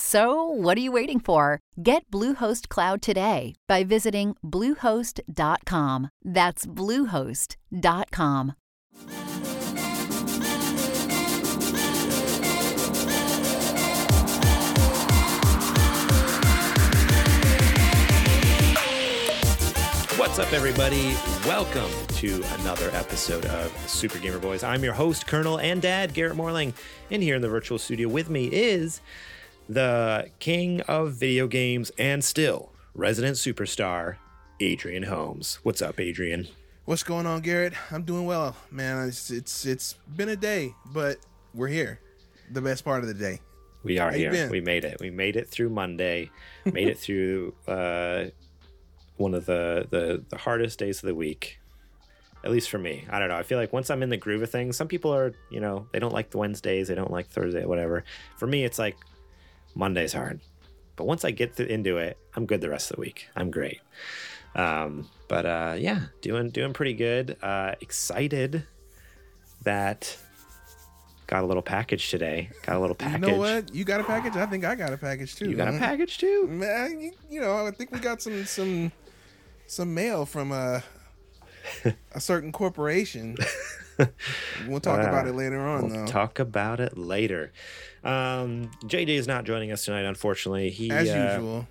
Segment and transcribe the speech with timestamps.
[0.00, 1.58] So, what are you waiting for?
[1.82, 6.10] Get Bluehost Cloud today by visiting Bluehost.com.
[6.22, 8.54] That's Bluehost.com.
[20.16, 21.16] What's up, everybody?
[21.48, 24.62] Welcome to another episode of Super Gamer Boys.
[24.62, 26.74] I'm your host, Colonel and Dad, Garrett Morling.
[27.10, 29.00] And here in the virtual studio with me is
[29.70, 34.16] the king of video games and still resident superstar,
[34.58, 35.60] Adrian Holmes.
[35.62, 36.48] What's up, Adrian?
[36.86, 37.74] What's going on, Garrett?
[37.92, 39.06] I'm doing well, man.
[39.06, 41.18] It's it's it's been a day, but
[41.54, 42.00] we're here.
[42.50, 43.40] The best part of the day.
[43.84, 44.50] We are How here.
[44.50, 44.98] We made it.
[45.00, 46.30] We made it through Monday.
[46.64, 48.24] made it through uh,
[49.18, 51.60] one of the, the the hardest days of the week.
[52.42, 53.06] At least for me.
[53.08, 53.36] I don't know.
[53.36, 55.86] I feel like once I'm in the groove of things, some people are, you know,
[55.92, 58.02] they don't like the Wednesdays, they don't like Thursday, whatever.
[58.38, 58.96] For me, it's like
[59.74, 60.40] Monday's hard.
[60.96, 63.28] But once I get into it, I'm good the rest of the week.
[63.34, 63.80] I'm great.
[64.54, 67.36] Um, but uh, yeah, doing doing pretty good.
[67.42, 68.64] Uh, excited
[69.62, 70.16] that
[71.26, 72.50] got a little package today.
[72.66, 73.28] Got a little package.
[73.28, 73.74] You know what?
[73.74, 74.36] You got a package.
[74.36, 75.48] I think I got a package too.
[75.48, 76.46] You got a package too?
[76.48, 78.92] Man, you, you know, I think we got some some
[79.66, 80.82] some mail from a
[82.12, 83.36] a certain corporation.
[84.66, 85.08] We'll talk Wow.
[85.08, 86.06] about it later on, We'll though.
[86.06, 87.52] talk about it later.
[88.04, 90.70] Um, JJ is not joining us tonight, unfortunately.
[90.70, 91.68] He, As uh, usual.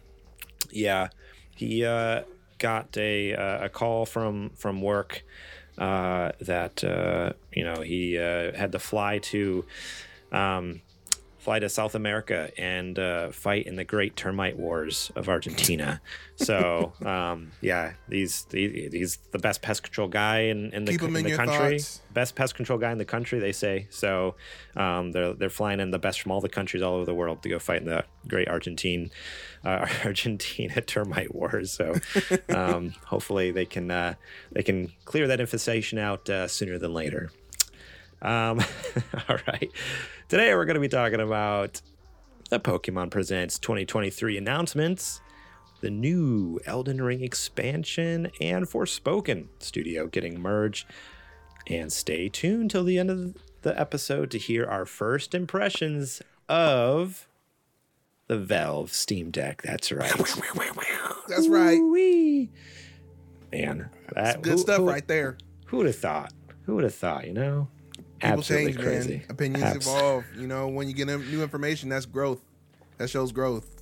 [0.72, 1.09] yeah,
[1.56, 2.24] he uh,
[2.59, 5.24] got a uh, a call from from work
[5.78, 9.66] uh, that uh, you know he uh, had to fly to
[10.31, 10.81] um,
[11.40, 16.02] fly to South America and uh, fight in the Great Termite Wars of Argentina.
[16.36, 21.24] So um, yeah, he's he's the best pest control guy in, in the, in in
[21.24, 21.80] the country.
[21.80, 22.02] thoughts.
[22.14, 23.88] Best pest control guy in the country, they say.
[23.90, 24.36] So
[24.76, 27.42] um, they're they're flying in the best from all the countries all over the world
[27.44, 29.10] to go fight in the Great Argentine
[29.64, 31.72] uh, Argentina termite wars.
[31.72, 31.96] So
[32.50, 34.16] um, hopefully they can uh,
[34.52, 37.32] they can clear that infestation out uh, sooner than later.
[38.22, 38.59] Um,
[39.30, 39.69] all right.
[40.28, 41.81] Today we're going to be talking about
[42.50, 45.22] the Pokemon Presents 2023 announcements,
[45.81, 50.85] the new Elden Ring expansion, and Forspoken studio getting merged.
[51.68, 57.28] And stay tuned till the end of the episode to hear our first impressions of
[58.28, 59.62] the Valve Steam Deck.
[59.62, 60.12] That's right.
[61.28, 61.78] That's right.
[61.78, 62.50] Ooh-wee.
[63.51, 65.38] Man, that, Some good who- stuff who- right there.
[65.68, 66.34] Who would have thought?
[66.63, 67.28] Who would have thought?
[67.28, 67.68] You know,
[68.19, 69.13] People absolutely change, crazy.
[69.18, 69.25] man.
[69.30, 70.25] Opinions Abs- evolve.
[70.38, 72.41] You know, when you get new information, that's growth.
[72.97, 73.75] That shows growth.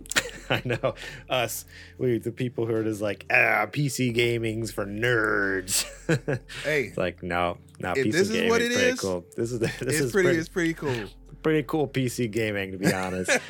[0.50, 0.94] I know
[1.30, 1.64] us,
[1.98, 5.86] we the people who are just like ah, PC gaming's for nerds.
[6.64, 9.24] Hey, it's like no, no, If PC this is gaming's what it pretty cool.
[9.36, 11.08] This is this it's is pretty, pretty, It's pretty cool.
[11.42, 13.30] Pretty cool PC gaming to be honest.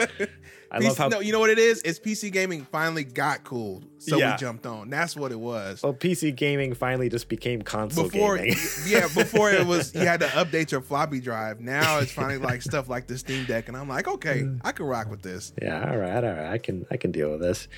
[0.75, 1.83] I PC love how no, you know what it is?
[1.83, 4.33] It's PC gaming finally got cool, so Yeah.
[4.33, 4.89] we jumped on.
[4.89, 5.83] That's what it was.
[5.83, 8.57] well PC gaming finally just became console before, gaming.
[8.87, 11.61] yeah, before it was you had to update your floppy drive.
[11.61, 14.87] Now it's finally like stuff like the Steam Deck, and I'm like, okay, I can
[14.87, 15.53] rock with this.
[15.61, 16.53] Yeah, all right, all right.
[16.53, 17.69] I can I can deal with this.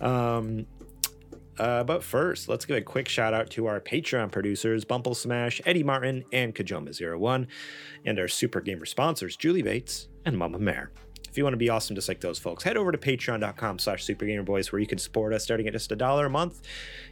[0.00, 0.66] Um
[1.58, 5.60] uh, but first, let's give a quick shout out to our Patreon producers, Bumple Smash,
[5.66, 7.46] Eddie Martin, and Kajoma01,
[8.04, 10.90] and our Super Gamer sponsors, Julie Bates and Mama Mare.
[11.32, 14.04] If you want to be awesome just like those folks, head over to patreon.com slash
[14.04, 16.60] supergamerboys where you can support us starting at just a dollar a month.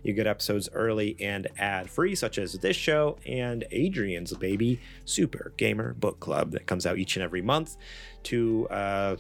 [0.03, 5.95] You get episodes early and ad-free, such as this show and Adrian's Baby Super Gamer
[5.95, 7.79] Book Club that comes out each and every month
[8.25, 9.17] to uh,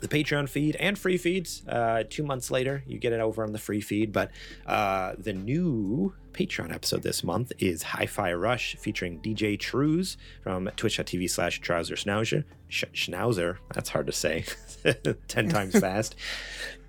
[0.00, 1.62] the Patreon feed and free feeds.
[1.66, 4.12] Uh, two months later, you get it over on the free feed.
[4.12, 4.30] But
[4.66, 10.70] uh, the new Patreon episode this month is Hi Fi Rush featuring DJ Trues from
[10.76, 12.44] twitch.tv slash trouser schnauzer.
[12.68, 14.44] Sh- schnauzer, that's hard to say
[15.28, 16.14] 10 times fast.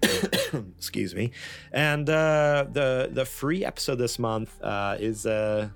[0.78, 1.32] Excuse me.
[1.72, 5.70] And uh, the the free episode this month uh, is uh,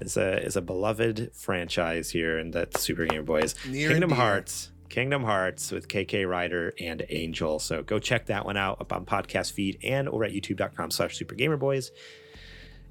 [0.00, 3.54] is a is a beloved franchise here in that Super Game Boys.
[3.66, 4.12] Near Kingdom.
[4.12, 7.58] Hearts Kingdom Hearts with KK Ryder and Angel.
[7.58, 11.18] So go check that one out up on podcast feed and over at youtube.com slash
[11.18, 11.90] supergamerboys.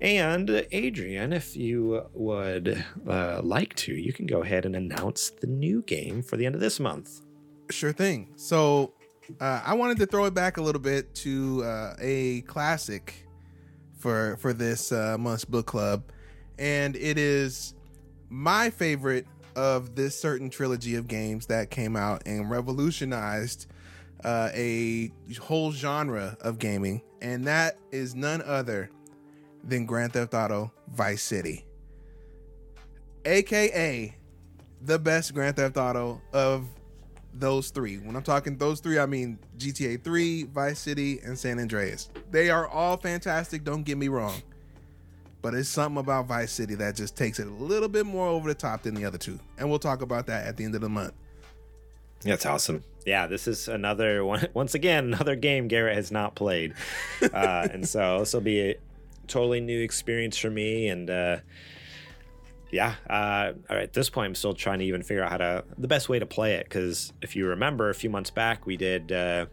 [0.01, 5.47] And Adrian, if you would uh, like to, you can go ahead and announce the
[5.47, 7.21] new game for the end of this month.
[7.69, 8.29] Sure thing.
[8.37, 8.93] So
[9.41, 13.27] uh, I wanted to throw it back a little bit to uh, a classic
[13.97, 16.03] for for this uh, month's book club,
[16.57, 17.73] and it is
[18.29, 23.67] my favorite of this certain trilogy of games that came out and revolutionized
[24.23, 25.11] uh, a
[25.41, 28.89] whole genre of gaming, and that is none other
[29.63, 31.65] than Grand Theft Auto Vice City,
[33.25, 34.15] aka
[34.81, 36.65] the best Grand Theft Auto of
[37.33, 37.97] those three.
[37.97, 42.09] When I'm talking those three, I mean GTA 3, Vice City, and San Andreas.
[42.31, 44.41] They are all fantastic, don't get me wrong.
[45.41, 48.49] But it's something about Vice City that just takes it a little bit more over
[48.49, 49.39] the top than the other two.
[49.57, 51.13] And we'll talk about that at the end of the month.
[52.21, 52.83] That's awesome.
[53.05, 54.47] Yeah, this is another one.
[54.53, 56.73] Once again, another game Garrett has not played,
[57.21, 58.75] uh, and so this will be a
[59.27, 60.89] totally new experience for me.
[60.89, 61.37] And uh,
[62.71, 65.87] yeah, uh, at this point, I'm still trying to even figure out how to the
[65.87, 66.65] best way to play it.
[66.65, 69.45] Because if you remember, a few months back, we did uh,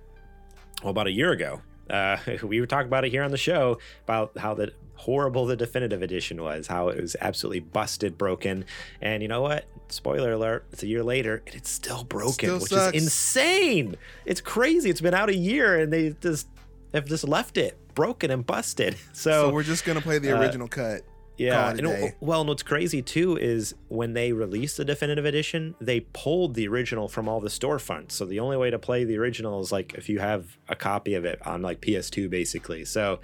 [0.82, 1.60] well about a year ago.
[1.88, 5.56] Uh, we were talking about it here on the show about how the horrible the
[5.56, 8.64] definitive edition was, how it was absolutely busted, broken.
[9.00, 9.64] And you know what?
[9.88, 12.96] Spoiler alert, it's a year later and it's still broken, Still which sucks.
[12.96, 13.96] is insane.
[14.24, 14.90] It's crazy.
[14.90, 16.48] It's been out a year and they just
[16.92, 18.96] have just left it broken and busted.
[19.12, 21.02] So, So, we're just gonna play the uh, original cut.
[21.36, 21.62] Yeah.
[21.70, 25.24] call it a and- well, and what's crazy too is when they released the definitive
[25.24, 28.12] edition, they pulled the original from all the storefronts.
[28.12, 31.14] So the only way to play the original is like if you have a copy
[31.14, 32.84] of it on like PS2, basically.
[32.84, 33.20] So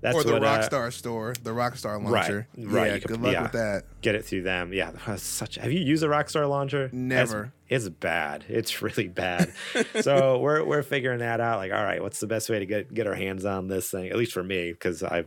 [0.00, 2.48] that's or the what, uh, Rockstar store, the Rockstar launcher.
[2.56, 3.42] right, Yeah, you could- good luck yeah.
[3.42, 3.84] with that.
[4.02, 4.72] get it through them.
[4.72, 5.56] Yeah, such.
[5.56, 6.88] Have you used a Rockstar launcher?
[6.92, 7.52] Never.
[7.68, 8.44] It's, it's bad.
[8.48, 9.52] It's really bad.
[10.00, 11.58] so we're we're figuring that out.
[11.58, 14.08] Like, all right, what's the best way to get get our hands on this thing?
[14.08, 15.24] At least for me, because I,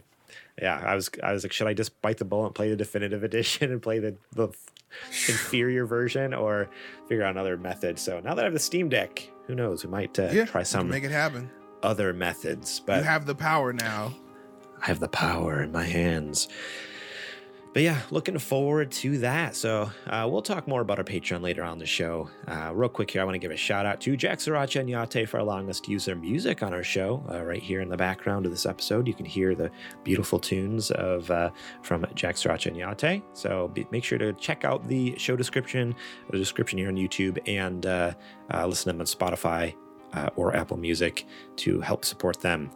[0.61, 2.75] yeah, I was I was like, should I just bite the bullet and play the
[2.75, 4.50] definitive edition and play the the
[5.27, 6.69] inferior version, or
[7.07, 7.97] figure out another method?
[8.00, 9.83] So now that I have the Steam Deck, who knows?
[9.83, 11.50] We might uh, Yeah, try some make it happen.
[11.81, 12.79] other methods.
[12.79, 14.13] But you have the power now.
[14.81, 16.47] I have the power in my hands.
[17.73, 19.55] But yeah, looking forward to that.
[19.55, 22.29] So uh, we'll talk more about our Patreon later on the show.
[22.47, 24.89] Uh, real quick here, I want to give a shout out to Jack Sriracha and
[24.89, 27.25] Yate for allowing us to use their music on our show.
[27.31, 29.71] Uh, right here in the background of this episode, you can hear the
[30.03, 31.49] beautiful tunes of uh,
[31.81, 33.23] from Jack Sriracha and Yate.
[33.33, 35.95] So be, make sure to check out the show description,
[36.29, 38.13] the description here on YouTube, and uh,
[38.53, 39.73] uh, listen to them on Spotify
[40.35, 41.25] or Apple Music
[41.55, 42.69] to help support them.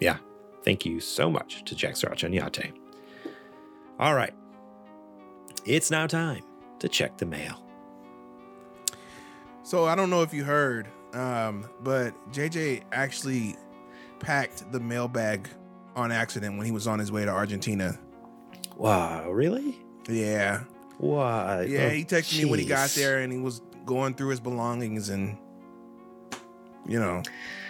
[0.00, 0.16] Yeah,
[0.64, 2.79] thank you so much to Jack Sriracha and Yate.
[4.00, 4.32] All right.
[5.66, 6.42] It's now time
[6.78, 7.62] to check the mail.
[9.62, 13.56] So I don't know if you heard, um, but JJ actually
[14.18, 15.50] packed the mailbag
[15.94, 17.98] on accident when he was on his way to Argentina.
[18.74, 19.78] Wow, really?
[20.08, 20.62] Yeah.
[20.96, 21.66] Why?
[21.68, 24.40] Yeah, Oh, he texted me when he got there and he was going through his
[24.40, 25.36] belongings and
[26.86, 27.22] you know,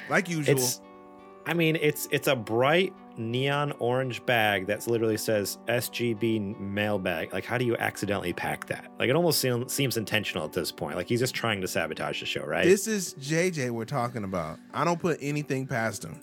[0.09, 0.55] like usual.
[0.55, 0.81] It's
[1.44, 7.32] I mean, it's it's a bright neon orange bag that literally says SGB mailbag.
[7.32, 8.90] Like how do you accidentally pack that?
[8.99, 10.96] Like it almost seem, seems intentional at this point.
[10.96, 12.64] Like he's just trying to sabotage the show, right?
[12.64, 14.58] This is JJ we're talking about.
[14.75, 16.18] I don't put anything past him.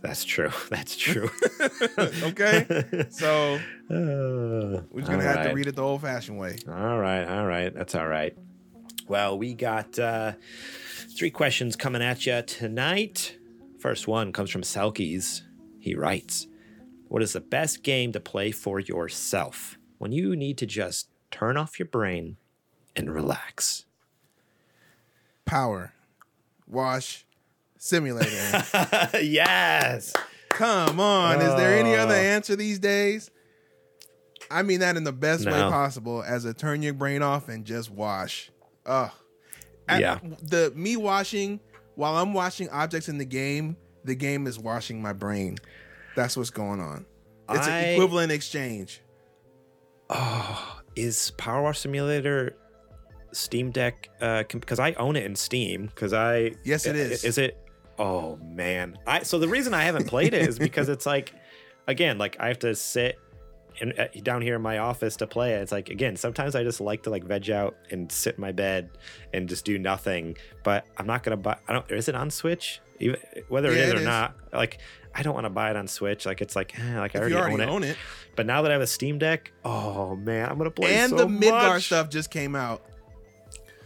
[0.00, 0.50] That's true.
[0.70, 1.30] That's true.
[1.98, 2.84] okay?
[3.10, 3.58] So
[3.88, 6.56] Uh, we're just gonna have to read it the old fashioned way.
[6.68, 7.72] All right, all right.
[7.72, 8.36] That's all right.
[9.06, 10.32] Well, we got uh,
[11.16, 13.38] three questions coming at you tonight.
[13.78, 15.42] First one comes from Selkies.
[15.86, 16.48] He writes,
[17.06, 21.56] What is the best game to play for yourself when you need to just turn
[21.56, 22.38] off your brain
[22.96, 23.84] and relax?
[25.44, 25.92] Power.
[26.66, 27.24] Wash.
[27.78, 28.64] Simulator.
[29.22, 30.12] yes.
[30.48, 31.40] Come on.
[31.40, 32.18] Is there any other Uh.
[32.18, 33.30] answer these days?
[34.50, 37.64] I mean that in the best way possible as a turn your brain off and
[37.64, 38.50] just wash.
[38.86, 39.12] Ugh.
[39.88, 40.18] At- Yeah.
[40.42, 41.60] The me washing
[41.94, 43.76] while I'm washing objects in the game,
[44.06, 45.58] the game is washing my brain.
[46.14, 47.04] That's what's going on.
[47.50, 49.02] It's I- an equivalent exchange.
[50.08, 52.56] Oh, is Power Wash Simulator
[53.32, 54.08] Steam Deck?
[54.20, 55.86] Because I own it in Steam.
[55.86, 57.24] Because I Yes, it is.
[57.24, 57.58] Is it?
[57.98, 58.98] Oh man!
[59.06, 61.32] I so the reason I haven't played it is because it's like,
[61.86, 63.18] again, like I have to sit
[63.80, 65.62] in, uh, down here in my office to play it.
[65.62, 68.52] It's like again, sometimes I just like to like veg out and sit in my
[68.52, 68.90] bed
[69.32, 70.36] and just do nothing.
[70.62, 71.56] But I'm not gonna buy.
[71.66, 71.90] I don't.
[71.90, 72.80] Is it on Switch?
[73.00, 74.04] Even whether it Yeah, is it or is.
[74.04, 74.78] not, like
[75.14, 76.26] I don't want to buy it on Switch.
[76.26, 77.68] Like it's like, eh, like I already, already own it.
[77.68, 77.96] own it.
[78.36, 81.16] But now that I have a Steam Deck, oh man, I'm gonna play And so
[81.16, 81.86] the Midgar much.
[81.86, 82.82] stuff just came out.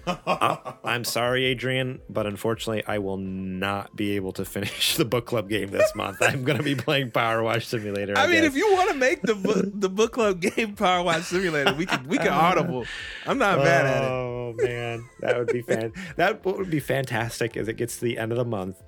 [0.06, 5.26] Uh, I'm sorry, Adrian, but unfortunately, I will not be able to finish the book
[5.26, 6.16] club game this month.
[6.22, 8.16] I'm going to be playing Power Wash Simulator.
[8.16, 8.46] I, I mean, guess.
[8.50, 11.84] if you want to make the book, the book club game Power Wash Simulator, we
[11.86, 12.86] can we can audible.
[13.26, 14.08] I'm not mad at it.
[14.08, 15.92] Oh man, that would be fan.
[16.16, 18.82] that would be fantastic as it gets to the end of the month,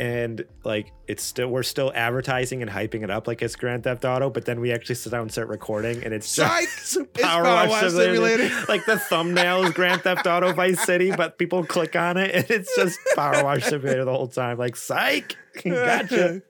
[0.00, 4.02] and like it's still we're still advertising and hyping it up like it's Grand Theft
[4.06, 6.62] Auto, but then we actually sit down and start recording, and it's Psych!
[6.64, 8.48] just It's Power Wash Simulator.
[8.66, 12.50] Like the thumbnail is Grand Theft Auto Vice City, but people click on it, and
[12.50, 14.56] it's just Power Wash Simulator the whole time.
[14.56, 16.40] Like psych, gotcha.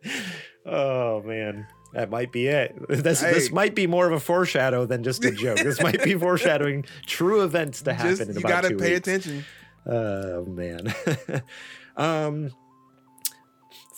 [0.65, 1.67] Oh man.
[1.93, 2.73] That might be it.
[2.89, 5.59] This this might be more of a foreshadow than just a joke.
[5.59, 9.09] This might be foreshadowing true events to happen Just in you got to pay weeks.
[9.09, 9.45] attention.
[9.87, 10.95] Oh man.
[11.97, 12.53] um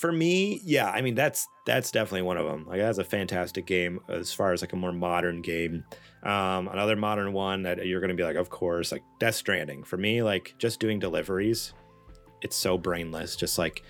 [0.02, 2.66] for me, yeah, I mean that's that's definitely one of them.
[2.66, 5.84] Like that's a fantastic game as far as like a more modern game.
[6.24, 9.84] Um another modern one that you're to be like of course, like Death Stranding.
[9.84, 11.72] For me, like just doing deliveries,
[12.40, 13.84] it's so brainless, just like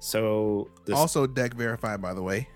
[0.00, 2.50] so this Also, deck verified, by the way.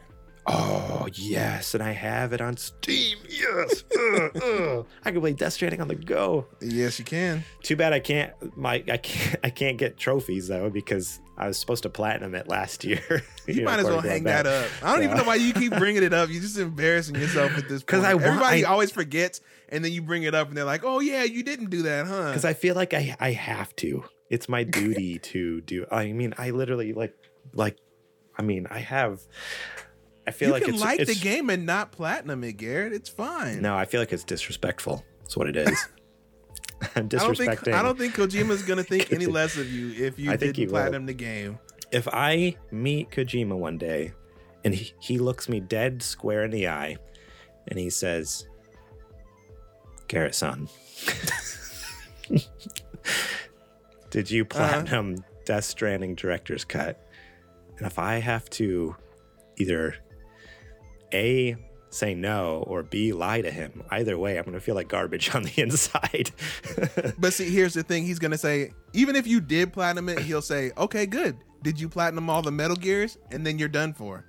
[0.45, 3.17] Oh yes, and I have it on Steam.
[3.29, 4.83] Yes, uh, uh.
[5.05, 6.47] I can play Death Stranding on the go.
[6.61, 7.45] Yes, you can.
[7.63, 8.33] Too bad I can't.
[8.57, 9.37] My I can't.
[9.45, 13.23] I can't get trophies though because I was supposed to platinum it last year.
[13.45, 14.69] You, might as well hang that up.
[14.85, 16.29] I don't even know why you keep bringing it up.
[16.31, 17.87] You're just embarrassing yourself at this point.
[17.89, 20.65] 'Cause I want- Everybody I- always forgets, and then you bring it up, and they're
[20.65, 23.75] like, "Oh yeah, you didn't do that, huh?" Because I feel like I I have
[23.77, 24.05] to.
[24.31, 25.87] It's my duty to do.
[25.91, 27.15] I mean, I literally like
[27.53, 27.79] like.
[28.39, 29.21] I mean, I have.
[30.27, 32.93] I feel you like can it's like the game and not platinum it, Garrett.
[32.93, 33.61] It's fine.
[33.61, 35.05] No, I feel like it's disrespectful.
[35.21, 35.89] That's what it is.
[36.97, 37.73] I'm I don't think disrespecting.
[37.75, 40.73] I don't think Kojima's gonna think any less of you if you I think didn't
[40.73, 40.81] will.
[40.81, 41.59] platinum the game.
[41.93, 44.13] if I meet Kojima one day
[44.65, 46.97] and he, he looks me dead square in the eye
[47.69, 48.49] and he says,
[50.09, 50.69] Garrett son,
[54.11, 54.69] did you uh-huh.
[54.69, 57.09] platinum Death Stranding director's cut?
[57.79, 58.97] And if I have to
[59.57, 59.97] either
[61.13, 61.57] A,
[61.91, 65.33] say no, or B, lie to him, either way, I'm going to feel like garbage
[65.35, 66.31] on the inside.
[67.19, 70.43] But see, here's the thing: he's gonna say, even if you did platinum it, he'll
[70.43, 71.37] say, "Okay, good.
[71.63, 74.25] Did you platinum all the Metal Gears?" And then you're done for.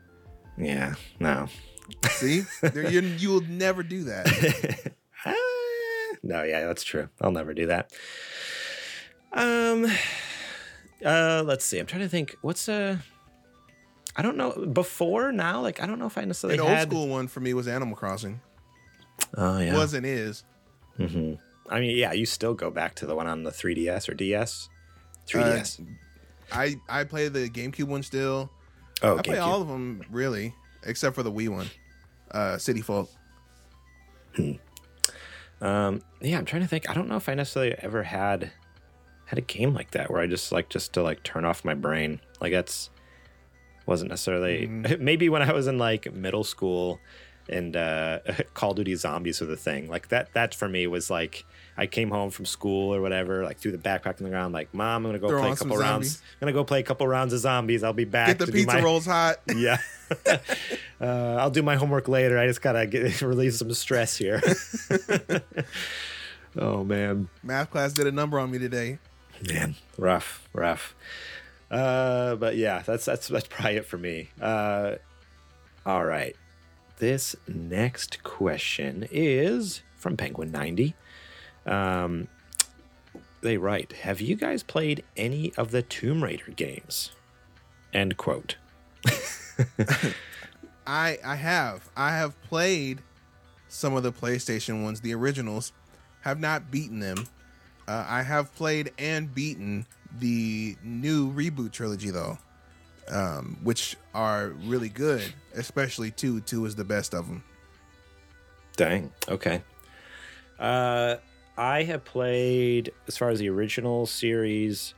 [0.57, 1.47] yeah, no.
[2.11, 2.43] See,
[3.17, 4.93] you will never do that.
[5.25, 5.33] Ah,
[6.23, 7.09] no, yeah, that's true.
[7.21, 7.91] I'll never do that.
[9.31, 9.85] Um,
[11.03, 11.79] uh, let's see.
[11.79, 12.35] I'm trying to think.
[12.41, 12.97] What's uh,
[14.15, 14.51] I don't know.
[14.51, 16.87] Before now, like I don't know if I necessarily An old had.
[16.89, 18.41] school one for me was Animal Crossing.
[19.35, 19.75] Oh yeah.
[19.75, 20.43] Was and is.
[20.97, 21.33] hmm
[21.69, 24.69] I mean, yeah, you still go back to the one on the 3DS or DS.
[25.27, 25.83] 3DS.
[26.51, 28.51] I I play the GameCube one still.
[29.01, 30.53] oh, I play all of them really,
[30.83, 31.69] except for the Wii one,
[32.31, 33.09] uh, City Folk.
[35.61, 36.89] Um, yeah, I'm trying to think.
[36.89, 38.51] I don't know if I necessarily ever had
[39.25, 41.73] had a game like that where I just like just to like turn off my
[41.73, 42.19] brain.
[42.41, 42.89] Like that's
[43.85, 44.67] wasn't necessarily
[44.99, 46.99] maybe when I was in like middle school
[47.49, 48.19] and uh
[48.53, 49.89] Call of Duty Zombies were the thing.
[49.89, 53.57] Like that that for me was like I came home from school or whatever, like
[53.57, 55.77] threw the backpack on the ground, like, Mom, I'm gonna go Throw play a couple
[55.77, 56.21] rounds.
[56.39, 57.83] I'm gonna go play a couple rounds of zombies.
[57.83, 58.27] I'll be back.
[58.27, 59.39] Get the pizza my- rolls hot.
[59.55, 59.77] yeah.
[61.01, 61.05] uh,
[61.39, 62.37] I'll do my homework later.
[62.37, 64.41] I just gotta get relieve some stress here.
[66.57, 68.99] oh man, Math class did a number on me today.
[69.51, 70.95] man, rough, rough.
[71.73, 74.29] Uh, but yeah, that's that's that's probably it for me.
[74.39, 74.95] Uh,
[75.87, 76.35] all right.
[76.99, 80.93] This next question is from Penguin ninety.
[81.65, 82.27] Um,
[83.41, 87.11] they write, "Have you guys played any of the Tomb Raider games?"
[87.91, 88.57] End quote.
[90.85, 93.01] I I have I have played
[93.67, 95.73] some of the PlayStation ones, the originals.
[96.21, 97.25] Have not beaten them.
[97.87, 99.87] Uh, I have played and beaten
[100.19, 102.37] the new reboot trilogy though,
[103.09, 105.23] um, which are really good.
[105.55, 106.41] Especially two.
[106.41, 107.43] Two is the best of them.
[108.75, 109.11] Dang.
[109.27, 109.61] Okay.
[110.59, 111.17] Uh,
[111.57, 114.95] I have played as far as the original series,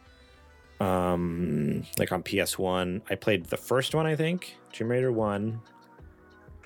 [0.79, 3.01] um, like on PS One.
[3.10, 5.62] I played the first one, I think, Tomb Raider One,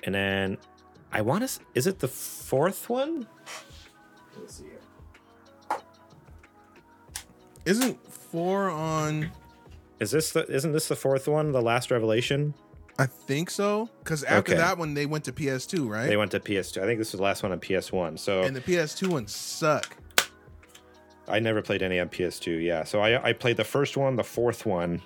[0.04, 0.58] and then
[1.12, 1.60] I want to.
[1.74, 3.26] Is it the fourth one?
[4.38, 5.78] Let's see here.
[7.64, 7.98] Isn't
[8.30, 9.30] four on?
[9.98, 10.46] Is this the?
[10.50, 11.52] Isn't this the fourth one?
[11.52, 12.54] The Last Revelation.
[12.98, 13.88] I think so.
[14.00, 14.60] Because after Okay.
[14.60, 16.06] that one, they went to PS2, right?
[16.06, 16.82] They went to PS2.
[16.82, 18.18] I think this was the last one on PS1.
[18.18, 19.96] So and the PS2 ones suck.
[21.28, 22.62] I never played any on PS2.
[22.62, 25.00] Yeah, so I I played the first one, the fourth one,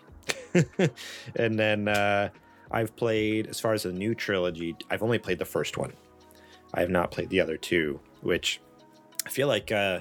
[1.37, 2.31] and then uh,
[2.71, 4.75] I've played as far as the new trilogy.
[4.91, 5.93] I've only played the first one.
[6.73, 8.61] I have not played the other two, which
[9.27, 10.01] I feel like uh,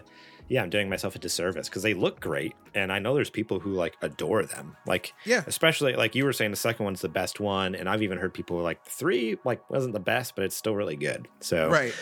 [0.49, 3.59] yeah, I'm doing myself a disservice because they look great, and I know there's people
[3.59, 4.75] who like adore them.
[4.85, 5.43] Like, Yeah.
[5.47, 8.33] especially like you were saying, the second one's the best one, and I've even heard
[8.33, 11.27] people who are like three like wasn't the best, but it's still really good.
[11.39, 11.93] So Right.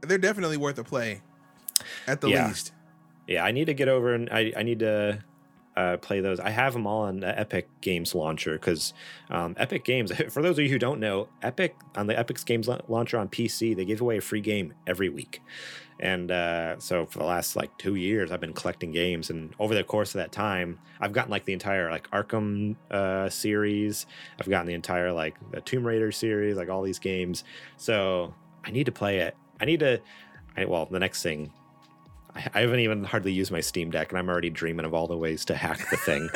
[0.00, 1.22] They're definitely worth a play,
[2.06, 2.48] at the Yeah.
[2.48, 2.72] least.
[3.28, 5.22] yeah, I need to get over and I I need to.
[5.74, 6.38] Uh, play those.
[6.38, 8.92] I have them all on the Epic Games launcher because
[9.30, 10.12] um, Epic Games.
[10.30, 13.30] For those of you who don't know, Epic on the Epic Games la- launcher on
[13.30, 15.40] PC, they give away a free game every week.
[16.02, 19.72] And uh, so for the last like two years, I've been collecting games, and over
[19.72, 24.06] the course of that time, I've gotten like the entire like Arkham uh, series.
[24.40, 27.44] I've gotten the entire like the Tomb Raider series, like all these games.
[27.76, 29.36] So I need to play it.
[29.60, 30.00] I need to.
[30.56, 31.52] I, well, the next thing.
[32.34, 35.16] I haven't even hardly used my Steam Deck, and I'm already dreaming of all the
[35.18, 36.30] ways to hack the thing.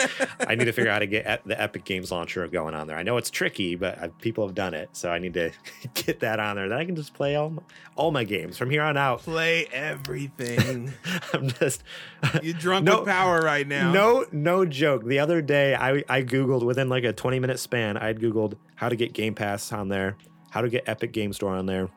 [0.46, 2.98] I need to figure out how to get the Epic Games launcher going on there.
[2.98, 5.52] I know it's tricky, but people have done it, so I need to
[5.94, 6.68] get that on there.
[6.68, 7.62] Then I can just play all my,
[7.96, 9.20] all my games from here on out.
[9.20, 10.92] Play everything.
[11.32, 11.82] I'm just
[12.42, 13.90] You're drunk No- with power right now.
[13.92, 15.04] no no joke.
[15.04, 17.96] The other day, I I googled within like a 20 minute span.
[17.96, 20.16] I had googled how to get Game Pass on there,
[20.50, 21.88] how to get Epic Game Store on there,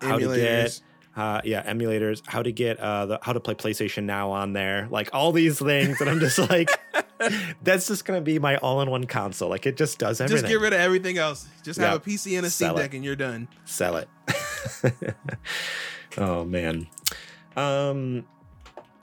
[0.00, 0.80] how to get.
[1.18, 4.86] Uh, yeah emulators, how to get uh the how to play PlayStation Now on there,
[4.90, 6.70] like all these things, and I'm just like,
[7.62, 9.50] that's just gonna be my all in one console.
[9.50, 10.42] Like it just does everything.
[10.42, 11.48] Just get rid of everything else.
[11.64, 13.48] Just have a PC and a Steam Deck, and you're done.
[13.64, 14.08] sell it.
[16.18, 16.86] oh man.
[17.56, 18.24] Um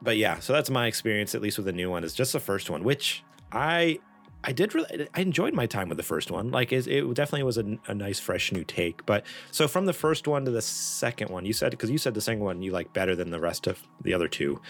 [0.02, 2.40] but yeah, so that's my experience at least with the new one is just the
[2.40, 4.00] first one, which I
[4.48, 6.52] I did really I enjoyed my time with the first one.
[6.52, 9.06] Like it, it definitely was a, a nice fresh new take.
[9.06, 12.14] But so from the first one to the second one, you said because you said
[12.14, 14.62] the second one you like better than the rest of the other two.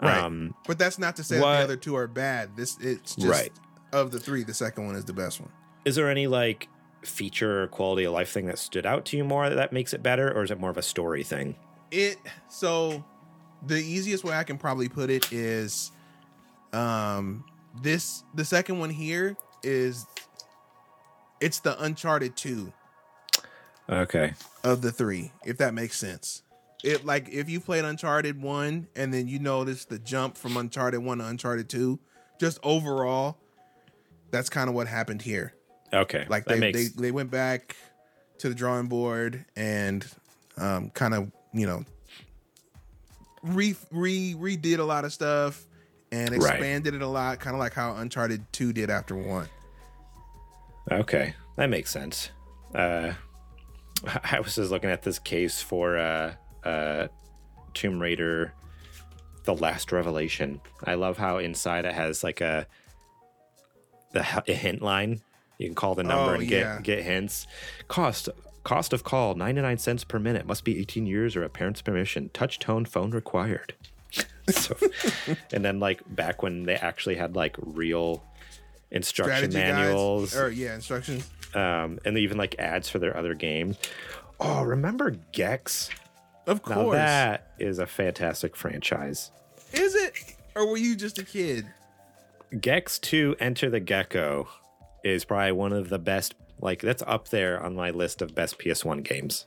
[0.00, 0.18] Right.
[0.22, 2.56] Um But that's not to say that What- the other two are bad.
[2.56, 3.52] This it's just Right.
[3.92, 5.50] of the three, the second one is the best one.
[5.84, 6.68] is there any like
[7.02, 10.02] feature or quality of life thing that stood out to you more that makes it
[10.02, 11.56] better or is it more of a story thing?
[11.90, 12.16] It
[12.48, 13.04] so
[13.66, 15.90] the easiest way I can probably put it is
[16.72, 17.44] um
[17.82, 20.06] this the second one here is
[21.40, 22.72] it's the Uncharted 2
[23.90, 24.32] Okay.
[24.62, 26.42] of the three, if that makes sense.
[26.82, 31.00] It like if you played Uncharted 1 and then you notice the jump from Uncharted
[31.02, 31.98] 1 to Uncharted 2,
[32.40, 33.38] just overall,
[34.30, 35.54] that's kind of what happened here.
[35.92, 36.26] Okay.
[36.28, 37.76] Like they, makes they they went back
[38.38, 40.06] to the drawing board and
[40.56, 41.84] um kind of, you know,
[43.42, 45.66] re re redid a lot of stuff
[46.14, 46.54] and Right.
[46.54, 49.48] expanded it a lot, kind of like how Uncharted 2 did after 1.
[50.92, 52.30] Okay, that makes sense.
[52.74, 53.12] Uh,
[54.24, 57.08] I was just looking at this case for uh, uh,
[57.72, 58.52] Tomb Raider:
[59.44, 60.60] The Last Revelation.
[60.84, 62.66] I love how inside it has like a
[64.12, 65.20] the h- a hint line.
[65.58, 66.80] You can call the number Oh, and get yeah.
[66.82, 67.46] get hints.
[67.88, 68.28] Cost
[68.64, 70.46] cost of call ninety nine cents per minute.
[70.46, 72.28] Must be eighteen years or a parent's permission.
[72.34, 73.74] Touch tone phone required.
[74.50, 74.76] so,
[75.52, 78.22] and then like back when they actually had like real
[78.90, 81.28] instruction Strategy guides- manuals or yeah, instructions.
[81.54, 83.76] um, and even like ads for their other games.
[84.40, 85.88] Oh, remember Gex?
[86.46, 86.96] Of Now course.
[86.96, 89.30] that is a fantastic franchise.
[89.72, 90.12] Is it?
[90.54, 91.66] Or were you just a kid?
[92.60, 94.48] Gex 2 Enter the Gecko
[95.02, 98.58] is probably one of the best, like, that's up there on my list of best
[98.58, 99.46] PS1 games.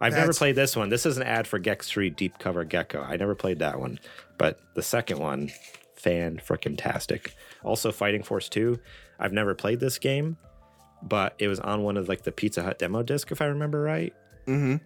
[0.00, 0.88] I've never played this one.
[0.88, 3.02] This is an ad for Gex 3 Deep Cover Gecko.
[3.02, 3.98] I never played that one,
[4.38, 5.50] but the second one,
[5.94, 7.34] fan freaking tastic.
[7.64, 8.78] Also, Fighting Force 2.
[9.18, 10.36] I've never played this game,
[11.02, 13.80] but it was on one of like the Pizza Hut demo disc, if I remember
[13.80, 14.14] right.
[14.46, 14.76] Mm-hmm.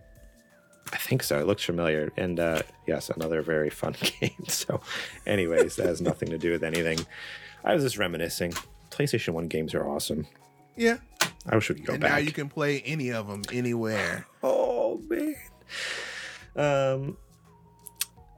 [0.92, 1.38] I think so.
[1.38, 2.11] It looks familiar.
[2.16, 4.44] And uh, yes, another very fun game.
[4.49, 4.81] So,
[5.27, 7.01] anyways, that has nothing to do with anything.
[7.64, 8.53] I was just reminiscing.
[8.90, 10.27] PlayStation 1 games are awesome.
[10.77, 10.99] Yeah.
[11.46, 12.12] I wish we could go and back.
[12.12, 14.27] now you can play any of them anywhere.
[14.90, 15.37] Oh, man.
[16.57, 17.16] Um,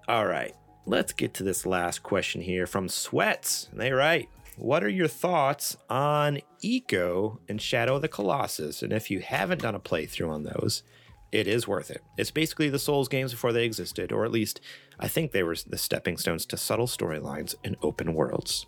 [0.06, 0.54] all right.
[0.84, 3.68] Let's get to this last question here from Sweats.
[3.72, 8.82] They write, What are your thoughts on Ico and Shadow of the Colossus?
[8.82, 10.82] And if you haven't done a playthrough on those,
[11.30, 12.02] it is worth it.
[12.18, 14.60] It's basically the Souls games before they existed, or at least
[15.00, 18.66] I think they were the stepping stones to subtle storylines and open worlds.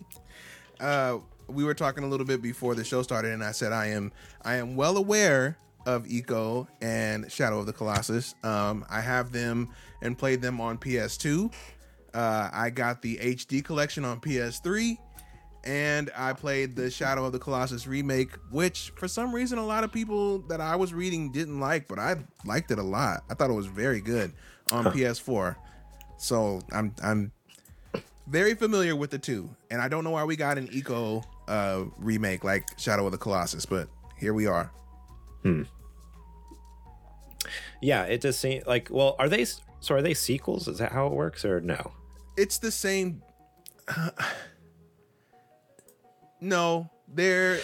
[0.80, 3.88] uh, we were talking a little bit before the show started, and I said I
[3.88, 8.34] am I am well aware of Ico and Shadow of the Colossus.
[8.42, 9.68] Um, I have them
[10.02, 11.52] and played them on PS2.
[12.14, 14.98] Uh, I got the HD collection on PS3,
[15.64, 19.84] and I played the Shadow of the Colossus remake, which for some reason a lot
[19.84, 23.24] of people that I was reading didn't like, but I liked it a lot.
[23.30, 24.32] I thought it was very good
[24.70, 25.56] on PS4.
[26.18, 27.32] So I'm I'm
[28.28, 31.84] very familiar with the two, and I don't know why we got an Ico uh,
[31.98, 34.70] remake like Shadow of the Colossus, but here we are.
[37.80, 38.88] Yeah, it does seem like.
[38.90, 40.68] Well, are they So are they sequels?
[40.68, 41.92] Is that how it works, or no?
[42.36, 43.22] It's the same.
[46.40, 47.58] no, they're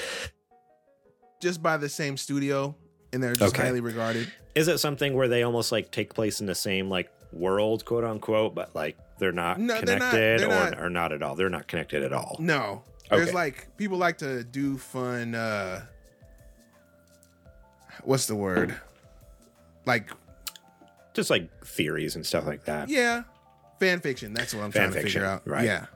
[1.41, 2.75] just by the same studio,
[3.13, 3.63] and they're just Okay.
[3.65, 4.31] highly regarded.
[4.55, 8.05] Is it something where they almost like take place in the same like world, quote
[8.05, 10.81] unquote, but like they're not No, they're not- connected, they're or not.
[10.81, 11.37] or not at all?
[11.37, 12.37] They're not connected at all.
[12.41, 13.33] No, there's Okay.
[13.37, 15.35] like people like to do fun.
[15.37, 15.83] uh
[18.05, 18.75] What's the word?
[19.87, 20.11] Like,
[21.15, 22.89] Just like theories and stuff like that.
[22.89, 23.23] yeah,
[23.81, 24.35] fan fiction.
[24.35, 25.47] That's what I'm Fan trying to fiction, figure out.
[25.47, 25.65] right.
[25.65, 25.87] Yeah.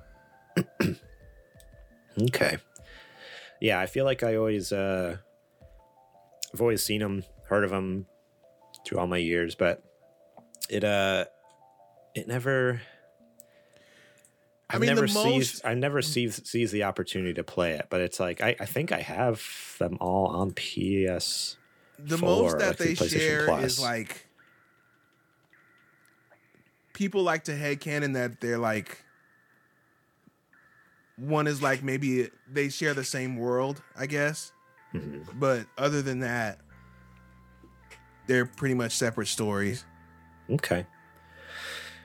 [2.24, 2.58] Okay.
[3.60, 5.16] Yeah, I feel like I always uh
[6.52, 8.06] I've always seen them, heard of them
[8.86, 9.82] through all my years, but
[10.68, 11.24] it uh
[12.14, 12.82] it never
[14.68, 18.00] I I've mean, never most- I never sees seized the opportunity to play it, but
[18.02, 19.42] it's like I, I think I have
[19.78, 21.56] them all on PS.
[22.04, 23.64] The for, most that like, they share Plus.
[23.64, 24.26] is like
[26.92, 29.04] people like to headcanon that they're like
[31.16, 34.52] one is like maybe they share the same world, I guess.
[34.94, 35.26] Mhm.
[35.34, 36.58] But other than that,
[38.26, 39.84] they're pretty much separate stories.
[40.50, 40.86] Okay.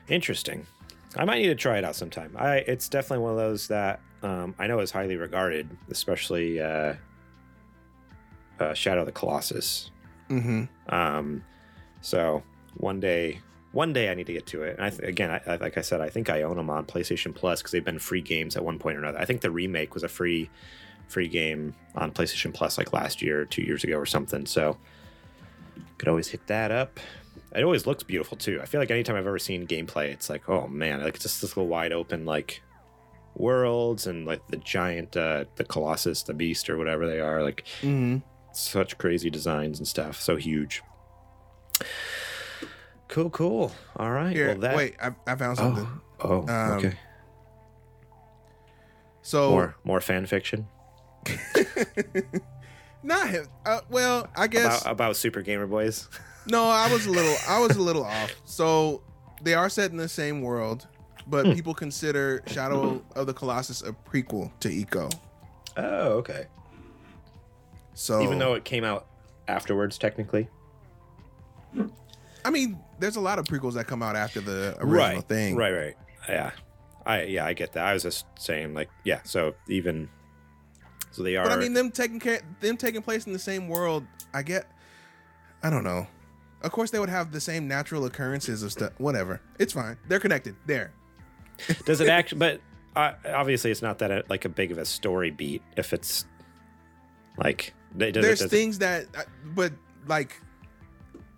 [0.08, 0.66] Interesting.
[1.16, 2.34] I might need to try it out sometime.
[2.38, 6.94] I it's definitely one of those that um, I know is highly regarded, especially uh,
[8.60, 9.90] uh, Shadow of the Colossus.
[10.28, 10.64] Mm-hmm.
[10.94, 11.44] Um,
[12.00, 12.42] so
[12.76, 13.40] one day,
[13.72, 14.76] one day I need to get to it.
[14.76, 16.84] And I th- again, I, I, like I said, I think I own them on
[16.84, 19.18] PlayStation Plus because they've been free games at one point or another.
[19.18, 20.50] I think the remake was a free
[21.08, 24.44] free game on PlayStation Plus like last year or two years ago or something.
[24.46, 24.76] So
[25.96, 27.00] could always hit that up.
[27.54, 28.60] It always looks beautiful too.
[28.60, 31.40] I feel like anytime I've ever seen gameplay, it's like, oh man, like it's just
[31.40, 32.62] this little wide open like
[33.34, 37.64] worlds and like the giant uh the Colossus, the beast or whatever they are, like
[37.80, 38.18] Mm-hmm.
[38.58, 40.20] Such crazy designs and stuff.
[40.20, 40.82] So huge.
[43.06, 43.72] Cool, cool.
[43.96, 44.34] All right.
[44.34, 44.76] Here, well, that.
[44.76, 45.86] wait, I, I found something.
[46.20, 46.98] Oh, oh Um, okay.
[49.22, 50.66] So More, more fan fiction
[53.02, 53.46] not him.
[53.66, 56.08] Uh, well, I guess about, about Super Gamer Boys.
[56.46, 56.64] no.
[56.64, 57.36] I was a little.
[57.48, 58.34] I was a little off.
[58.44, 59.02] So
[59.42, 60.86] they are set in the same world,
[61.26, 61.52] but Hmm.
[61.52, 65.12] people consider Shadow of the Colossus a prequel to Ico.
[65.76, 66.46] Oh, okay.
[67.98, 69.08] So Even though it came out
[69.48, 70.48] afterwards, technically.
[72.44, 75.28] I mean, there's a lot of prequels that come out after the original right.
[75.28, 75.56] thing.
[75.56, 75.72] Right.
[75.72, 75.96] Right.
[76.28, 76.52] Yeah.
[77.04, 77.84] I yeah I get that.
[77.84, 79.20] I was just saying like yeah.
[79.24, 80.08] So even
[81.10, 81.42] so they are.
[81.42, 84.06] But I mean, them taking care, them taking place in the same world.
[84.32, 84.70] I get.
[85.64, 86.06] I don't know.
[86.62, 88.92] Of course, they would have the same natural occurrences of stuff.
[88.98, 89.40] Whatever.
[89.58, 89.96] It's fine.
[90.06, 90.54] They're connected.
[90.66, 90.92] There.
[91.84, 92.38] does it actually?
[92.38, 92.60] But
[92.94, 95.62] uh, obviously, it's not that uh like a big of a story beat.
[95.76, 96.26] If it's
[97.36, 99.22] like does it- There's it- things that, uh,
[99.54, 99.72] but
[100.06, 100.40] like,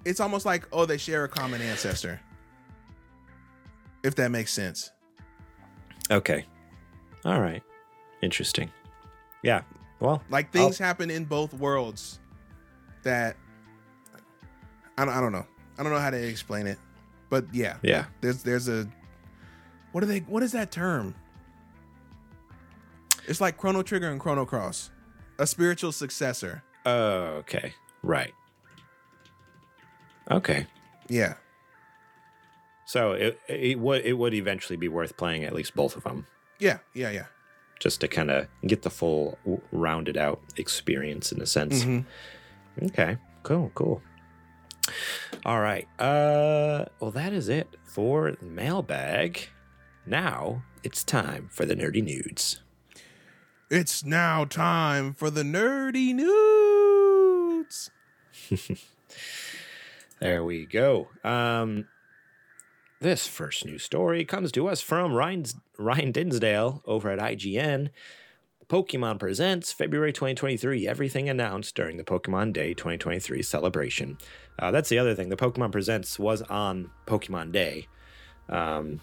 [0.05, 2.21] it's almost like oh, they share a common ancestor.
[4.03, 4.91] If that makes sense.
[6.11, 6.47] Okay.
[7.25, 7.63] All right.
[8.23, 8.71] Interesting.
[9.43, 9.63] Yeah.
[10.01, 12.19] Well, Like things happen in both worlds.
[13.03, 13.37] That.
[14.97, 15.47] I don't, I don't know.
[15.79, 16.79] I don't know how to explain it,
[17.31, 17.77] but yeah.
[17.83, 18.07] yeah.
[18.21, 18.87] There's there's a
[19.93, 21.15] what are they what is that term?
[23.27, 24.91] It's like Chrono Trigger and Chrono Cross.
[25.41, 26.63] A spiritual successor.
[26.87, 27.73] Oh, okay.
[28.03, 28.33] Right.
[30.31, 30.67] Okay.
[31.09, 31.35] Yeah.
[32.87, 36.27] So it it would it would eventually be worth playing at least both of them
[36.59, 37.27] Yeah, yeah, yeah.
[37.79, 39.39] just to kind of get the full
[39.73, 41.85] rounded out experience in a sense.
[41.85, 42.05] Mhm.
[42.85, 43.17] Okay.
[43.43, 43.71] Cool.
[43.75, 44.03] Cool.
[45.47, 45.87] All right.
[45.99, 46.85] Uh.
[47.01, 49.49] Well, that is it for the mailbag.
[50.07, 52.61] Now it's time for the nerdy nudes.
[53.71, 57.91] It's now time for the nerdy nudes.
[60.21, 61.09] There we go.
[61.25, 61.87] Um,
[63.01, 65.47] this first news story comes to us from Ryan,
[65.79, 67.89] Ryan Dinsdale over at IGN.
[68.69, 70.87] Pokemon Presents February 2023.
[70.87, 74.19] Everything announced during the Pokemon Day 2023 celebration.
[74.59, 75.31] Uh, that's the other thing.
[75.31, 77.89] The Pokemon Presents was on Pokemon Day,
[78.51, 79.01] um,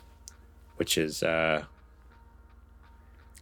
[0.76, 1.64] which is uh,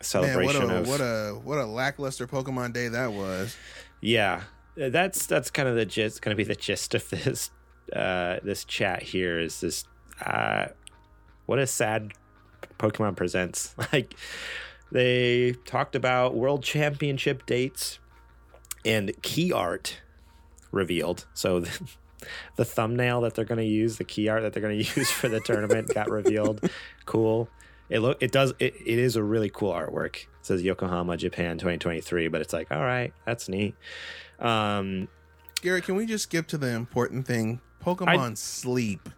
[0.02, 3.56] a Man, what a of what a what a lackluster Pokemon day that was.
[4.02, 4.42] Yeah,
[4.76, 6.22] that's that's kind of the gist.
[6.22, 7.52] Going to be the gist of this
[7.94, 9.40] uh, this chat here.
[9.40, 9.86] Is this
[10.22, 10.68] uh,
[11.46, 12.14] what a sad
[12.78, 14.16] Pokemon presents like.
[14.92, 18.00] They talked about World Championship dates
[18.86, 19.98] and key art
[20.72, 21.26] revealed.
[21.34, 21.90] So the,
[22.56, 25.10] the thumbnail that they're going to use, the key art that they're going to use
[25.10, 26.70] for the tournament, got revealed.
[27.06, 27.50] Cool.
[27.90, 30.16] It look it does it, it is a really cool artwork.
[30.16, 33.76] It says Yokohama, Japan 2023, but it's like, all right, that's neat.
[34.40, 35.08] Um
[35.62, 37.62] Gary, can we just skip to the important thing?
[37.84, 39.10] Pokemon sleep.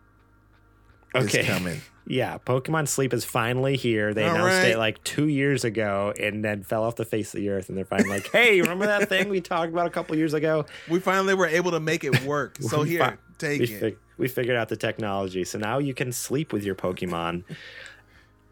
[1.15, 1.39] Okay.
[1.39, 1.81] is coming.
[2.09, 4.13] Yeah, Pokemon Sleep is finally here.
[4.13, 4.71] They All announced right.
[4.71, 7.67] it like two years ago and then fell off the face of the earth.
[7.67, 10.65] And they're finally like, hey, remember that thing we talked about a couple years ago?
[10.89, 12.57] We finally were able to make it work.
[12.61, 13.79] So here, fi- take we, it.
[13.81, 15.43] fig- we figured out the technology.
[15.43, 17.43] So now you can sleep with your Pokemon.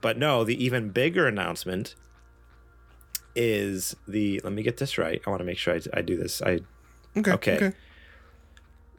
[0.06, 1.96] But no, the even bigger announcement
[3.36, 4.40] is the.
[4.44, 5.20] Let me get this right.
[5.26, 6.44] I want to make sure I, I do this.
[6.44, 6.60] I
[7.18, 7.32] okay.
[7.32, 7.56] okay.
[7.56, 7.74] Okay.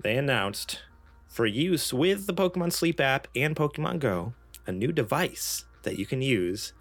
[0.03, 0.81] they announced
[1.29, 4.35] for use with the Pokemon Sleep app and Pokemon Go
[4.67, 6.73] a new device that you can use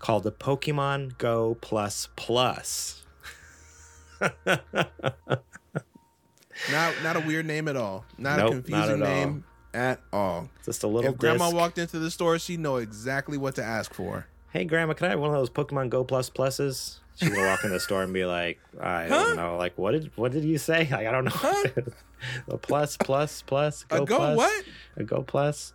[0.00, 3.04] called the Pokemon Go Plus Plus.
[6.72, 8.04] Not not a weird name at all.
[8.18, 9.08] Not Nope, a not confusing all.
[9.08, 10.48] name at all.
[10.64, 13.92] Just a little If grandma walked into the store, she'd know exactly what to ask
[13.94, 14.26] for.
[14.52, 16.98] Hey, Grandma, can I have one of those Pokemon Go Plus Pluses?
[17.16, 19.24] She's gonna walk in the store and be like, I Huh?
[19.26, 20.88] don't know, like what did what did you say?
[20.90, 21.30] Like I don't know.
[21.32, 21.68] Huh?
[22.48, 24.64] the plus plus plus A go, go plus, what?
[24.96, 25.72] A go plus.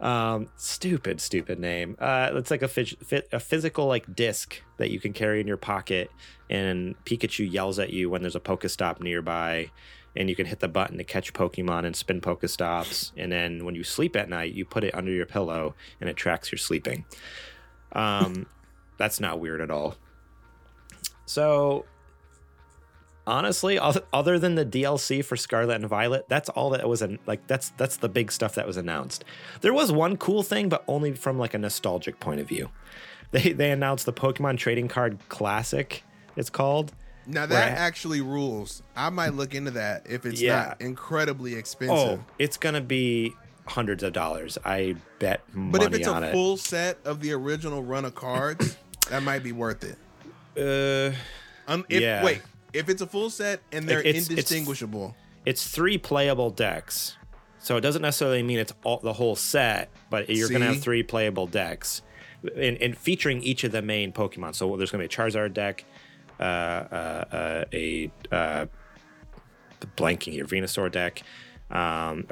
[0.00, 1.96] Um, stupid, stupid name.
[1.98, 5.56] Uh, it's like a phys- a physical like disc that you can carry in your
[5.56, 6.10] pocket,
[6.48, 9.70] and Pikachu yells at you when there's a Pokestop nearby,
[10.18, 13.76] and you can hit the button to catch Pokemon and spin Pokestops, and then when
[13.76, 17.06] you sleep at night, you put it under your pillow and it tracks your sleeping.
[17.92, 18.46] Um,
[18.98, 19.96] that's not weird at all.
[21.24, 21.84] So
[23.28, 27.46] honestly other than the dlc for scarlet and violet that's all that was an, like
[27.46, 29.22] that's that's the big stuff that was announced
[29.60, 32.70] there was one cool thing but only from like a nostalgic point of view
[33.32, 36.02] they they announced the pokemon trading card classic
[36.36, 36.94] it's called
[37.28, 38.82] Now that I- actually rules.
[38.96, 40.68] I might look into that if it's Yeah.
[40.68, 41.96] not incredibly expensive.
[41.96, 43.34] oh it's gonna be
[43.66, 47.32] hundreds of dollars i bet money but if it's a it full set of the
[47.32, 48.78] original run of cards,
[49.10, 49.98] that might be worth it.
[50.58, 51.14] uh
[51.70, 52.24] Um, if, Yeah.
[52.24, 52.40] Wait,
[52.72, 55.14] if it's a full set and they're It's- it's- indistinguishable,
[55.44, 57.16] it's three playable decks.
[57.60, 60.80] So it doesn't necessarily mean it's all the whole set, but you're going to have
[60.80, 62.00] three playable decks,
[62.56, 64.54] and, and featuring each of the main Pokemon.
[64.54, 65.84] So there's going to be a Charizard deck,
[66.40, 68.66] a uh,
[69.96, 71.22] blanking here Venusaur deck,
[71.70, 72.26] um,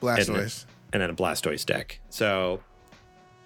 [0.00, 0.64] Blastoise.
[0.92, 2.00] and then a Blastoise deck.
[2.10, 2.60] So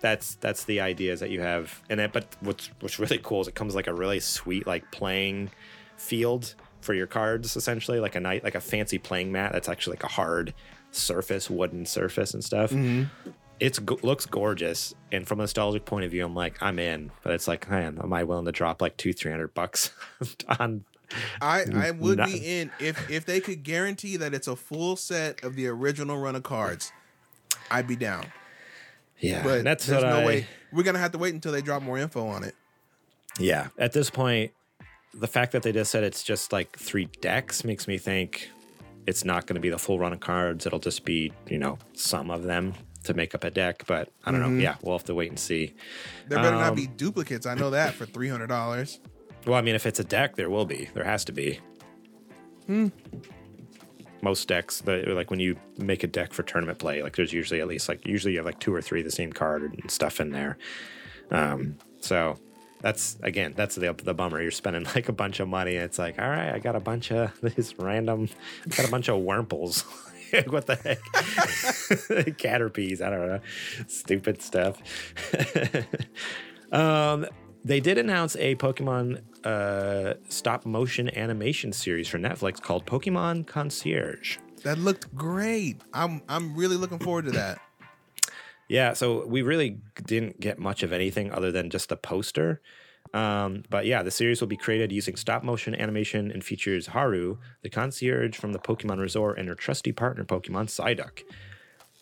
[0.00, 3.40] that's that's the idea is that you have and then but what's what's really cool
[3.40, 5.50] is it comes like a really sweet like playing
[5.96, 9.92] field for your cards essentially like a night like a fancy playing mat that's actually
[9.94, 10.52] like a hard
[10.90, 13.08] surface wooden surface and stuff Mhm.
[13.84, 17.32] Go- looks gorgeous and from a nostalgic point of view i'm like i'm in but
[17.32, 19.90] it's like man am i willing to drop like two three hundred bucks
[20.58, 20.84] on
[21.40, 25.44] I I would be in if if they could guarantee that it's a full set
[25.44, 26.92] of the original run of cards.
[27.70, 28.26] I'd be down.
[29.20, 31.82] yeah But that's there's no I, way we're gonna have to wait until they drop
[31.82, 32.54] more info on it.
[33.38, 34.52] Yeah, at this point,
[35.12, 38.48] the fact that they just said it's just like three decks makes me think
[39.06, 40.66] it's not going to be the full run of cards.
[40.66, 43.84] It'll just be, you know, some of them to make up a deck.
[43.86, 44.60] But I don't know.
[44.62, 45.74] Yeah, we'll have to wait and see.
[46.28, 47.46] There better not Um, be duplicates.
[47.46, 49.00] I know that for three hundred dollars.
[49.46, 50.88] Well, I mean, if it's a deck, there will be.
[50.94, 51.60] There has to be.
[52.66, 52.88] Hmm.
[54.22, 57.68] Most decks, like when you make a deck for tournament play, like there's usually at
[57.68, 60.18] least like usually you have like two or three of the same card and stuff
[60.18, 60.56] in there.
[61.30, 62.38] Um, so
[62.80, 64.40] that's again, that's the the bummer.
[64.40, 65.76] You're spending like a bunch of money.
[65.76, 68.30] And it's like, all right, I got a bunch of these random,
[68.64, 69.84] I got a bunch of Wurmples.
[70.48, 72.38] what the heck?
[72.38, 73.00] Caterpies.
[73.00, 73.40] I don't know.
[73.86, 74.80] Stupid stuff.
[76.72, 77.26] um,
[77.64, 84.38] they did announce a Pokemon uh, stop motion animation series for Netflix called Pokemon Concierge.
[84.62, 85.80] That looked great.
[85.92, 87.58] I'm I'm really looking forward to that.
[88.68, 92.62] Yeah, so we really didn't get much of anything other than just the poster.
[93.12, 97.38] Um, but yeah, the series will be created using stop motion animation and features Haru,
[97.62, 101.22] the concierge from the Pokemon Resort, and her trusty partner Pokemon Psyduck.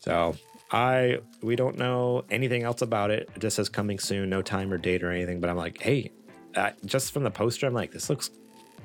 [0.01, 0.37] So
[0.71, 3.29] I we don't know anything else about it.
[3.35, 5.41] It just says coming soon, no time or date or anything.
[5.41, 6.13] But I'm like, hey,
[6.55, 8.31] uh, just from the poster, I'm like, this looks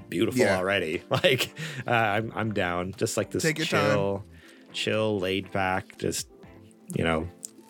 [0.09, 0.57] beautiful Yeah.
[0.57, 1.03] already.
[1.09, 1.49] Like,
[1.87, 2.93] uh, I'm I'm down.
[2.97, 3.65] Just like this your time.
[3.65, 4.23] chill,
[4.73, 6.27] chill, laid back, just
[6.95, 7.27] you know,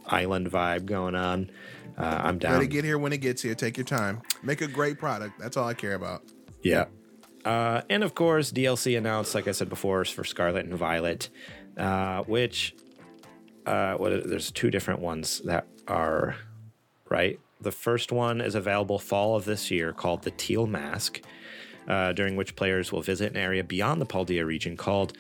[0.08, 1.52] island vibe going on.
[1.98, 2.54] Uh, I'm down.
[2.54, 3.56] Let it get here when it gets here.
[3.56, 4.22] Take your time.
[4.48, 5.38] Make a great product.
[5.38, 6.24] That's all I care about.
[6.64, 6.86] Yeah.
[7.44, 11.28] Uh, and of course, DLC announced, like I said before, for Scarlet and Violet,
[11.76, 12.74] uh, which
[13.66, 16.38] uh, what, there's two different ones that are
[17.10, 17.38] right.
[17.60, 21.20] The first one is available fall of this year called the Teal Mask,
[21.90, 25.12] uh, during which players will visit an area beyond the Paldea region called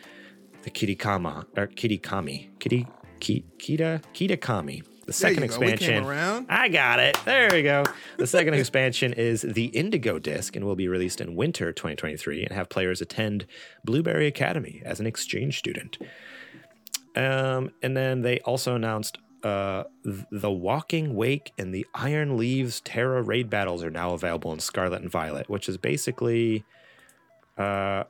[0.63, 2.48] the Kitikama or Kitikami.
[2.60, 2.88] Kitty
[3.20, 4.86] Ki, Kita Kitakami.
[5.08, 5.60] The second you go.
[5.60, 6.46] We came expansion.
[6.50, 7.17] I got it.
[7.24, 7.86] There we go.
[8.17, 12.52] The second expansion is the Indigo Disc and will be released in winter 2023 and
[12.52, 13.48] have players attend
[13.86, 15.98] Blueberry Academy as an exchange student.
[17.15, 23.22] Um, and then they also announced uh, the Walking Wake and the Iron Leaves Tera
[23.22, 26.65] raid battles are now available in Scarlet and Violet, which is basically,
[27.58, 28.04] uh,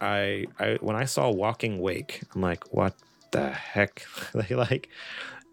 [0.00, 2.94] I I when I saw Walking Wake, I'm like, what
[3.32, 4.04] the heck?
[4.34, 4.88] they like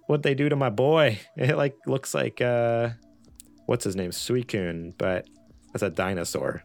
[0.09, 1.19] what they do to my boy?
[1.37, 2.89] It like looks like uh,
[3.67, 5.27] what's his name, Suicune, but
[5.73, 6.63] it's a dinosaur.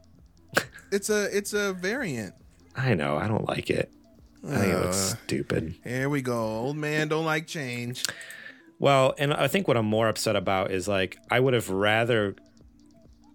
[0.93, 2.35] It's a it's a variant.
[2.77, 3.91] I know, I don't like it.
[4.47, 5.75] I think it looks Uh, stupid.
[5.83, 6.39] Here we go.
[6.41, 8.05] Old man don't like change.
[8.79, 12.37] Well, and I think what I'm more upset about is like I would have rather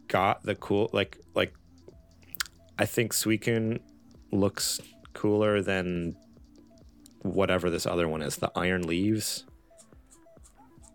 [0.08, 1.54] got the cool like like
[2.78, 3.80] I think Suicune
[4.32, 4.80] looks
[5.13, 6.15] cooler than
[7.24, 9.43] whatever this other one is, the Iron Leaves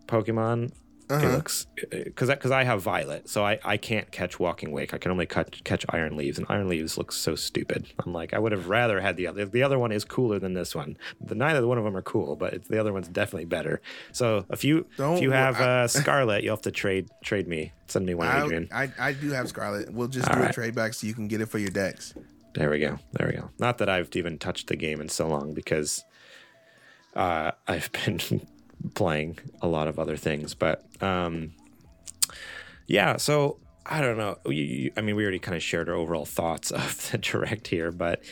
[0.07, 0.71] Pokemon.
[1.07, 1.33] It Uh-huh.
[1.33, 4.91] looks because because I have Violet, so I, I can't catch Walking Wake.
[4.91, 7.85] I can only catch catch Iron Leaves, and Iron Leaves looks so stupid.
[8.03, 9.45] I'm like, I would have rather had the other.
[9.45, 10.97] The other one is cooler than this one.
[11.21, 13.81] The neither one of them are cool, but it's, the other one's definitely better.
[14.13, 17.47] So if you Don't if you have I- uh, Scarlet, you'll have to trade trade
[17.47, 17.71] me.
[17.87, 18.67] Send me one, I, Adrian.
[18.73, 19.93] I I do have Scarlet.
[19.93, 22.15] We'll just All do a trade back so you can get it for your decks.
[22.55, 22.97] There we go.
[23.11, 23.51] There we go.
[23.59, 26.03] Not that I've even touched the game in so long because
[27.15, 28.47] uh, I've been
[28.93, 30.53] playing a lot of other things.
[30.53, 31.53] But um,
[32.87, 34.37] yeah, so I don't know.
[34.45, 37.67] You, you, I mean, we already kind of shared our overall thoughts of the direct
[37.67, 38.23] here, but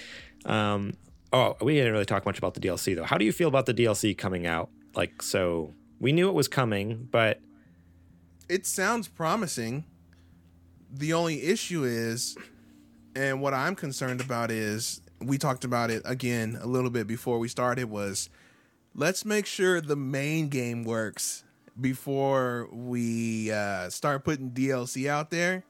[0.46, 0.94] um,
[1.32, 3.04] oh, we didn't really talk much about the DLC though.
[3.04, 4.70] How do you feel about the DLC coming out?
[4.96, 7.40] Like, so we knew it was coming, but
[8.50, 9.86] It sounds promising.
[10.92, 12.38] The only issue is,
[13.16, 17.40] and what I'm concerned about is, we talked about it again a little bit before
[17.40, 17.90] we started.
[17.90, 18.30] Was
[18.96, 21.44] let's make sure the main game works
[21.80, 25.64] before we uh, start putting DLC out there.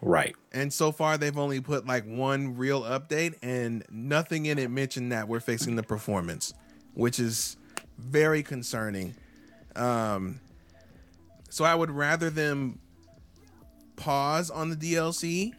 [0.00, 0.36] right.
[0.52, 5.12] And so far, they've only put like one real update, and nothing in it mentioned
[5.12, 6.54] that we're fixing the performance,
[6.94, 7.56] which is
[7.98, 9.14] very concerning.
[9.74, 10.40] Um,
[11.50, 12.78] so I would rather them
[13.96, 15.52] pause on the DLC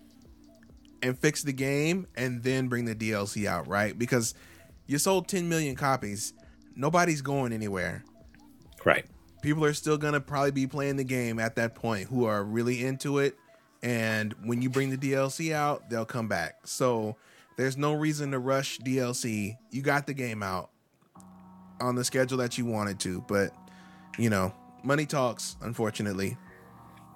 [1.02, 3.98] and fix the game, and then bring the DLC out, right?
[3.98, 4.34] Because
[4.86, 6.34] you sold 10 million copies,
[6.76, 8.04] nobody's going anywhere.
[8.86, 9.06] Right.
[9.42, 12.86] people are still gonna probably be playing the game at that point who are really
[12.86, 13.36] into it
[13.84, 16.56] and when you bring the dlc out they'll come back.
[16.66, 17.16] So
[17.58, 20.70] there's no reason to rush dlc you got the game out
[21.82, 23.52] on the schedule that you wanted to but
[24.18, 24.54] you know
[24.84, 26.38] money talks unfortunately.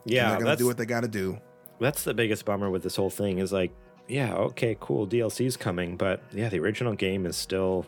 [0.06, 1.40] Yeah, they're gonna do what they gotta do.
[1.80, 3.74] That's the biggest bummer with this whole thing is like
[4.10, 7.86] yeah okay cool dlc's coming but yeah the original game is still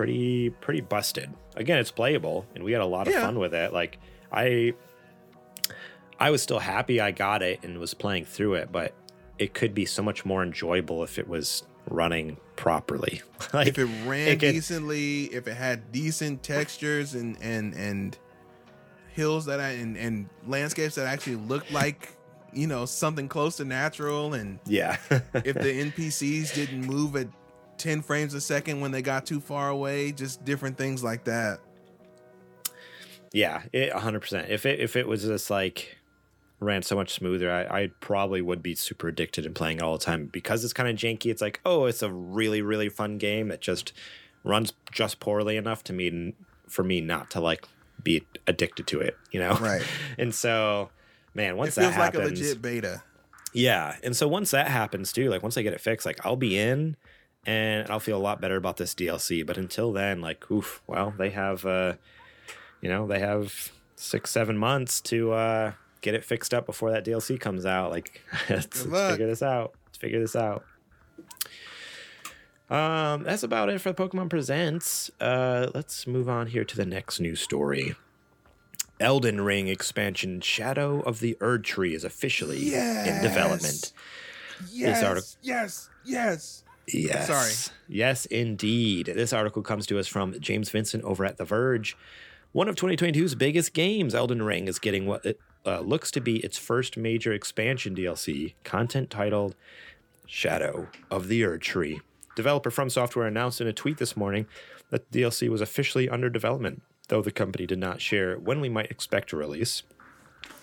[0.00, 1.28] pretty pretty busted.
[1.56, 3.20] Again it's playable and we had a lot of Yeah.
[3.20, 3.70] fun with it.
[3.74, 3.98] Like
[4.32, 4.72] i
[6.18, 8.94] i was still happy i got it and was playing through it but
[9.38, 13.20] it could be so much more enjoyable if it was running properly.
[13.52, 18.16] Like if it ran it could- decently if it had decent textures and and and
[19.12, 22.16] hills that I, and and landscapes that actually looked like
[22.54, 24.96] you know something close to natural and yeah.
[25.10, 27.28] if the npcs didn't move at
[27.80, 31.58] 10 frames a second when they got too far away just different things like that
[33.32, 34.48] Yeah, it 100%.
[34.48, 35.96] If it if it was just like
[36.58, 39.96] ran so much smoother, I, I probably would be super addicted and playing it all
[39.96, 41.30] the time because it's kind of janky.
[41.30, 43.92] It's like, oh, it's a really really fun game that just
[44.44, 46.34] runs just poorly enough to me
[46.68, 47.66] for me not to like
[48.02, 49.54] be addicted to it, you know?
[49.54, 49.82] Right.
[50.18, 50.90] And so,
[51.34, 53.02] man, it once feels that happens, like a legit beta
[53.52, 53.96] yeah.
[54.02, 56.58] And so once that happens too, like once I get it fixed, like I'll be
[56.58, 56.96] in
[57.46, 59.44] and I'll feel a lot better about this DLC.
[59.46, 61.94] But until then, like, oof, well, they have uh
[62.80, 67.04] you know, they have six, seven months to uh get it fixed up before that
[67.04, 67.90] DLC comes out.
[67.90, 69.72] Like let's, let's figure this out.
[69.86, 70.64] Let's figure this out.
[72.68, 75.10] Um, that's about it for the Pokemon Presents.
[75.20, 77.96] Uh, let's move on here to the next news story.
[79.00, 83.92] Elden Ring expansion Shadow of the Erdtree is officially in development.
[84.70, 87.26] yes article- yes yes Yes.
[87.26, 87.74] Sorry.
[87.88, 89.06] Yes, indeed.
[89.06, 91.96] This article comes to us from James Vincent over at The Verge.
[92.52, 96.38] One of 2022's biggest games, Elden Ring, is getting what it uh, looks to be
[96.38, 99.54] its first major expansion DLC, content titled
[100.26, 102.00] Shadow of the Erdtree.
[102.34, 104.46] Developer From Software announced in a tweet this morning
[104.90, 108.68] that the DLC was officially under development, though the company did not share when we
[108.68, 109.82] might expect a release.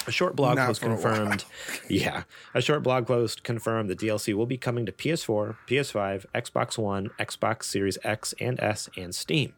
[0.07, 1.43] A short blog Not post a confirmed.
[1.89, 6.77] yeah, a short blog post confirmed the DLC will be coming to PS4, PS5, Xbox
[6.77, 9.53] One, Xbox Series X and S, and Steam.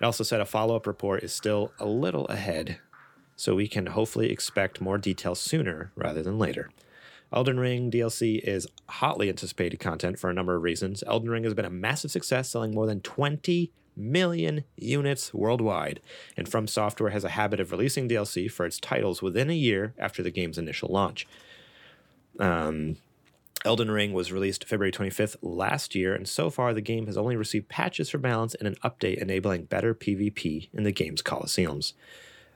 [0.00, 2.78] It also said a follow up report is still a little ahead,
[3.36, 6.70] so we can hopefully expect more details sooner rather than later.
[7.30, 11.04] Elden Ring DLC is hotly anticipated content for a number of reasons.
[11.06, 16.00] Elden Ring has been a massive success, selling more than 20 million units worldwide.
[16.36, 19.94] And From Software has a habit of releasing DLC for its titles within a year
[19.98, 21.26] after the game's initial launch.
[22.38, 22.96] Um,
[23.64, 27.36] Elden Ring was released February 25th last year, and so far the game has only
[27.36, 31.92] received patches for balance and an update enabling better PvP in the game's Colosseums.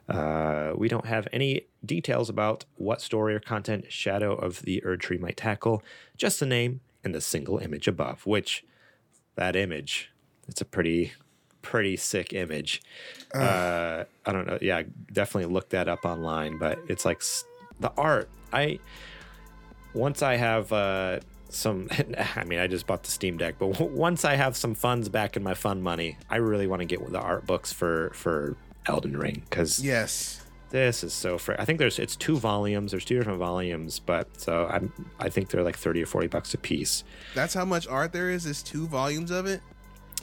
[0.09, 5.21] Uh, we don't have any details about what story or content Shadow of the Erdtree
[5.21, 5.83] might tackle,
[6.17, 8.65] just the name and the single image above, which
[9.37, 10.11] that image,
[10.49, 11.13] it's a pretty,
[11.67, 12.81] pretty sick image.
[13.35, 14.59] Uh, I don't know.
[14.63, 17.23] Yeah, definitely look that up online, but it's like
[17.81, 18.29] the art.
[18.53, 18.79] I,
[19.95, 21.89] once I have uh, some,
[22.37, 25.37] I mean, I just bought the Steam Deck, but once I have some funds back
[25.37, 28.57] in my fun money, I really want to get the art books for for
[28.87, 30.43] Elden Ring because Yes.
[30.71, 32.93] this is so fr- I think there's it's two volumes.
[32.93, 36.55] There's two different volumes, but so I'm I think they're like thirty or forty bucks
[36.55, 37.03] a piece.
[37.35, 38.47] That's how much art there is.
[38.47, 39.61] Is two volumes of it.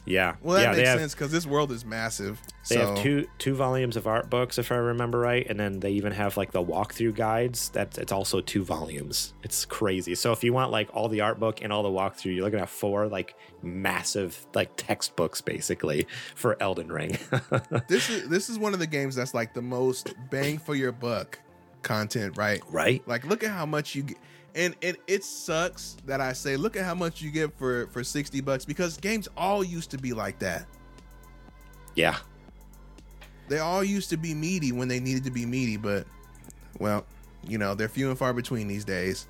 [0.06, 2.42] Yeah, Well, that yeah, makes have, sense because this world is massive.
[2.68, 5.80] They so have two two volumes of art books, if I remember right, and then
[5.80, 7.70] they even have like the walkthrough guides.
[7.70, 9.34] That it's also two volumes.
[9.44, 10.16] It's crazy.
[10.16, 12.60] So if you want like all the art book and all the walkthrough, you're looking
[12.60, 17.18] at four like massive like textbooks basically for Elden Ring.
[17.88, 20.92] this is this is one of the games that's like the most bang for your
[20.92, 21.40] buck
[21.84, 22.62] content, right?
[22.70, 23.06] right?
[23.08, 24.18] Like, look at how much you get.
[24.56, 28.04] And, and it sucks that I say, look at how much you get for for
[28.04, 30.66] sixty bucks because games all used to be like that.
[31.96, 32.18] Yeah.
[33.50, 36.06] They all used to be meaty when they needed to be meaty, but
[36.80, 37.06] well,
[37.48, 39.28] you know, they're few and far between these days.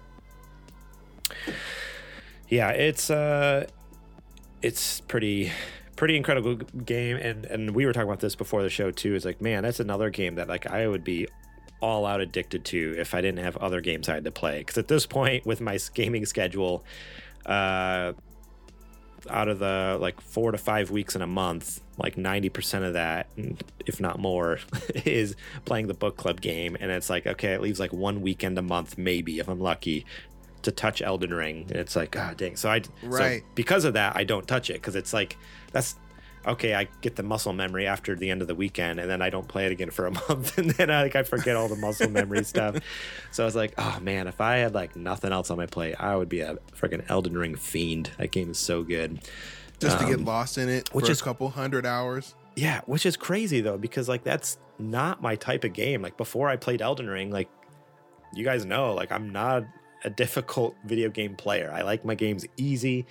[2.50, 3.66] yeah it's uh
[4.62, 5.52] it's pretty
[5.96, 9.26] pretty incredible game and and we were talking about this before the show too is
[9.26, 11.28] like man that's another game that like i would be
[11.84, 14.78] all out addicted to if i didn't have other games i had to play because
[14.78, 16.86] at this point with my gaming schedule
[17.46, 18.14] uh
[19.30, 23.28] out of the like four to five weeks in a month like 90% of that
[23.86, 24.60] if not more
[25.06, 28.58] is playing the book club game and it's like okay it leaves like one weekend
[28.58, 30.06] a month maybe if i'm lucky
[30.64, 32.56] to touch Elden Ring, and it's like, god dang.
[32.56, 33.42] So I, Right.
[33.42, 35.38] So because of that, I don't touch it because it's like
[35.72, 35.96] that's
[36.46, 36.76] okay.
[36.76, 39.48] I get the muscle memory after the end of the weekend, and then I don't
[39.48, 42.10] play it again for a month, and then I like I forget all the muscle
[42.10, 42.78] memory stuff.
[43.32, 45.96] So I was like, oh man, if I had like nothing else on my plate,
[46.00, 48.12] I would be a freaking Elden Ring fiend.
[48.18, 49.20] That game is so good.
[49.80, 52.36] Just to get Um, lost in it which for is- a couple hundred hours.
[52.56, 56.02] Yeah, which is crazy though, because like that's not my type of game.
[56.02, 57.50] Like before I played Elden Ring, like
[58.34, 59.64] you guys know, like I'm not
[60.06, 61.72] a difficult video game player.
[61.74, 63.06] I like my games easy.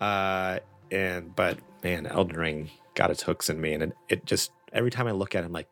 [0.00, 0.58] Uh
[0.90, 4.90] and but man, Elden Ring got its hooks in me and it, it just every
[4.90, 5.68] time I look at it, I'm like,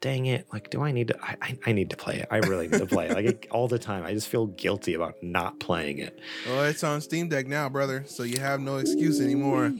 [0.00, 2.28] dang it, like do I need to I, I, need to play it.
[2.30, 3.14] I really need to play it.
[3.14, 4.04] Like it, all the time.
[4.04, 6.18] I just feel guilty about not playing it.
[6.48, 8.04] Oh, it's on Steam Deck now, brother.
[8.06, 9.72] So you have no excuse anymore.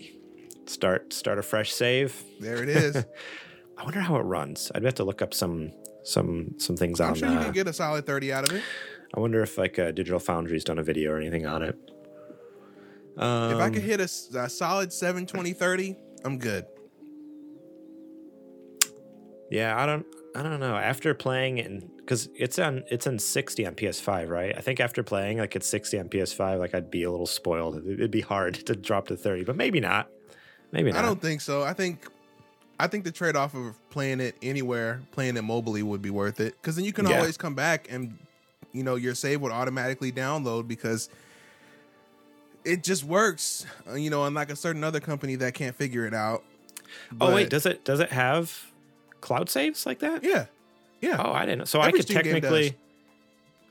[0.67, 2.23] Start start a fresh save.
[2.39, 2.97] There it is.
[3.79, 4.71] I wonder how it runs.
[4.75, 5.73] I'd have to look up some
[6.05, 8.57] some some things I'm on sure you uh, can get a solid 30 out of
[8.57, 8.63] it.
[9.15, 11.77] I wonder if like uh, Digital Foundry's done a video or anything on it.
[13.17, 16.65] Um, If I could hit a solid 7 20 30, I'm good.
[19.51, 20.07] yeah, I don't,
[20.37, 20.77] I don't know.
[20.77, 24.57] After playing it, because it's on, it's on 60 on PS5, right?
[24.57, 27.85] I think after playing like it's 60 on PS5, like I'd be a little spoiled.
[27.87, 30.09] It'd be hard to drop to 30, but maybe not.
[30.73, 31.01] Maybe not.
[31.01, 31.63] I don't think so.
[31.63, 32.07] I think
[32.79, 36.39] I think the trade off of playing it anywhere, playing it mobily would be worth
[36.41, 36.55] it.
[36.63, 37.17] Because then you can Yeah.
[37.19, 38.17] always come back and
[38.73, 41.09] you know your save would automatically download because
[42.65, 43.67] it just works.
[43.89, 46.45] Uh, you know, unlike a certain other company that can't figure it out.
[47.21, 48.67] oh wait, does it does it have
[49.21, 50.25] cloud saves like that?
[50.25, 50.47] yeah,
[51.01, 51.17] yeah.
[51.19, 51.65] Oh, I didn't know.
[51.65, 52.77] So I could Steam technically.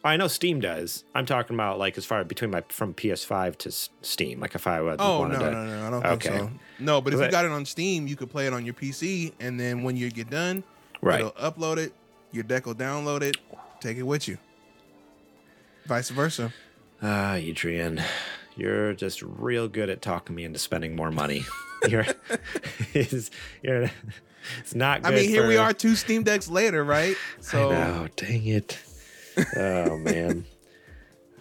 [0.04, 1.04] I know Steam does.
[1.14, 3.72] I'm talking about like as far between my from PS5 to
[4.02, 4.40] Steam.
[4.40, 6.52] Like if I would Oh no, to, no, no, I don't think so.
[6.80, 8.74] No, but if Was you got it on Steam, you could play it on your
[8.74, 10.64] PC, and then when you get done,
[11.02, 11.20] right?
[11.20, 11.92] it'll upload it.
[12.32, 13.38] Your deck will download it,
[13.82, 14.38] take it with you.
[15.86, 16.54] Vice versa.
[17.02, 18.02] Ah, Adrian,
[18.60, 21.46] you're just real good at talking me into spending more money.
[21.88, 22.06] you're,
[22.94, 23.32] it's,
[23.64, 23.90] you're,
[24.60, 25.04] it's not.
[25.04, 27.16] Good I mean, here we are, two Steam Decks later, right?
[27.40, 28.08] So know.
[28.16, 28.80] Dang it.
[29.56, 30.46] Oh man,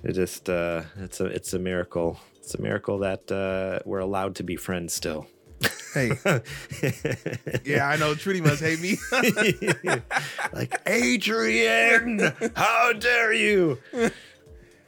[0.04, 2.20] it just uh, it's a it's a miracle.
[2.36, 5.26] It's a miracle that uh, we're allowed to be friends still.
[5.92, 6.12] hey,
[7.64, 8.96] yeah, I know Trudy must hate me.
[10.52, 13.78] like Adrian, how dare you?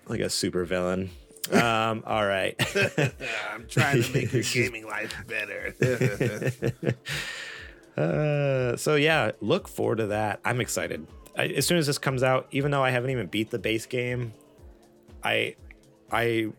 [0.06, 1.10] Like a super villain.
[1.50, 2.54] Um, all right.
[3.52, 5.74] I'm trying to make your gaming life better.
[7.96, 10.40] Uh, so yeah, look forward to that.
[10.42, 11.06] I'm excited.
[11.36, 13.84] I, as soon as this comes out, even though I haven't even beat the base
[13.84, 14.32] game,
[15.22, 15.56] I
[16.10, 16.50] I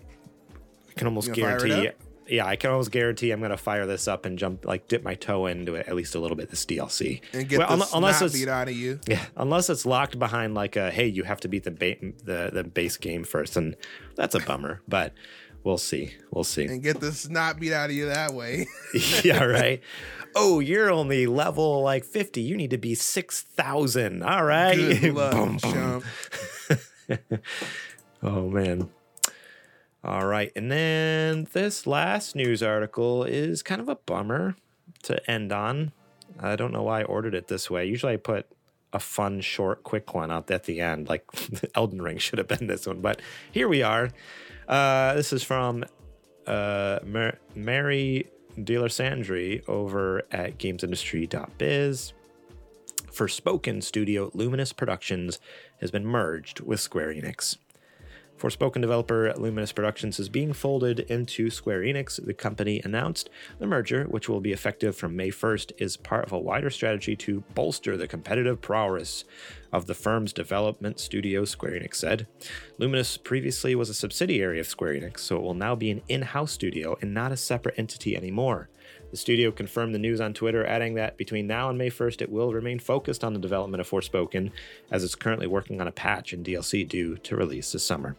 [0.96, 1.90] can almost You gonna fire it guarantee.
[2.32, 5.14] Yeah, I can almost guarantee I'm gonna fire this up and jump like dip my
[5.16, 6.50] toe into it at least a little bit.
[6.50, 9.00] This DLC and get Well, the unle- unless it's beat out of you.
[9.08, 12.50] yeah, unless it's locked behind like a hey, you have to beat the ba- the
[12.52, 13.76] the base game first, and
[14.16, 14.82] that's a bummer.
[14.88, 15.14] But
[15.64, 16.66] we'll see, we'll see.
[16.66, 18.68] And get the snot beat out of you that way.
[19.24, 19.82] yeah, right.
[20.34, 22.40] Oh, you're only level like 50.
[22.40, 24.24] You need to be 6,000.
[24.24, 24.78] All right.
[24.78, 26.04] Good luck, Boom, boom.
[28.24, 28.90] Oh, man.
[30.04, 30.52] All right.
[30.56, 34.56] And then this last news article is kind of a bummer
[35.04, 35.92] to end on.
[36.40, 37.86] I don't know why I ordered it this way.
[37.86, 38.48] Usually I put
[38.94, 41.08] a fun, short, quick one out at the end.
[41.08, 41.26] Like
[41.76, 43.22] Elden Ring should have been this one, but
[43.52, 44.10] here we are.
[44.68, 45.86] Uh, this is from
[46.48, 48.28] uh, Mar- Mary
[48.62, 52.14] Dealer Sandry over at gamesindustry.biz.
[53.12, 55.40] Forspoken studio Luminous Productions
[55.80, 57.58] has been merged with Square Enix.
[58.42, 62.26] Forspoken developer Luminous Productions is being folded into Square Enix.
[62.26, 63.30] The company announced
[63.60, 67.16] the merger, which will be effective from May 1st, is part of a wider strategy
[67.18, 69.26] to bolster the competitive prowess
[69.72, 72.26] of the firm's development studio, Square Enix said.
[72.80, 76.24] Luminous previously was a subsidiary of Square Enix, so it will now be an in
[76.24, 78.70] house studio and not a separate entity anymore.
[79.12, 82.32] The studio confirmed the news on Twitter, adding that between now and May 1st, it
[82.32, 84.52] will remain focused on the development of Forspoken,
[84.90, 88.16] as it's currently working on a patch and DLC due to release this summer.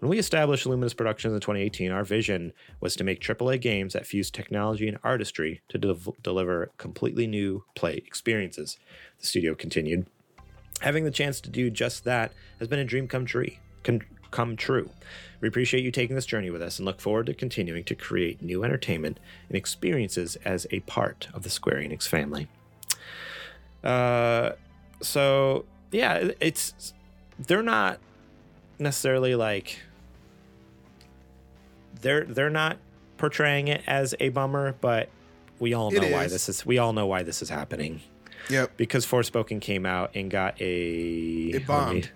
[0.00, 4.06] When we established Luminous Productions in 2018, our vision was to make AAA games that
[4.06, 8.78] fuse technology and artistry to de- deliver completely new play experiences.
[9.20, 10.06] The studio continued.
[10.80, 13.50] Having the chance to do just that has been a dream come true.
[13.84, 14.88] Con- come true.
[15.42, 18.40] We appreciate you taking this journey with us and look forward to continuing to create
[18.40, 22.48] new entertainment and experiences as a part of the Square Enix family.
[23.84, 24.52] Uh,
[25.02, 26.94] so yeah, it's
[27.38, 27.98] they're not
[28.78, 29.80] necessarily like
[32.00, 32.78] they're they're not
[33.18, 35.08] portraying it as a bummer, but
[35.58, 38.00] we all know why this is we all know why this is happening
[38.48, 38.76] Yep.
[38.76, 40.64] because Forspoken came out and got a
[41.48, 42.10] It let me- bombed.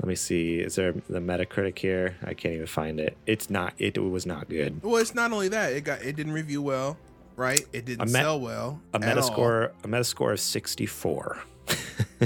[0.00, 0.58] Let me see.
[0.58, 2.16] Is there the Metacritic here?
[2.22, 3.16] I can't even find it.
[3.26, 3.74] It's not.
[3.78, 4.82] It was not good.
[4.82, 6.96] Well, it's not only that it got it didn't review well,
[7.36, 7.60] right?
[7.72, 8.80] It didn't met- sell well.
[8.92, 9.02] A all.
[9.02, 9.70] Metascore.
[9.84, 11.38] A Metascore of sixty four.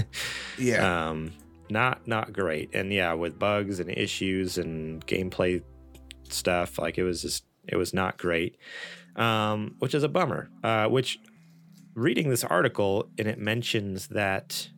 [0.59, 1.09] Yeah.
[1.11, 1.33] um,
[1.71, 2.71] not not great.
[2.75, 5.63] And yeah, with bugs and issues and gameplay
[6.33, 8.57] stuff, like it was just it was not great.
[9.17, 10.49] Um, which is a bummer.
[10.63, 11.19] Uh, which
[11.95, 14.69] reading this article and it mentions that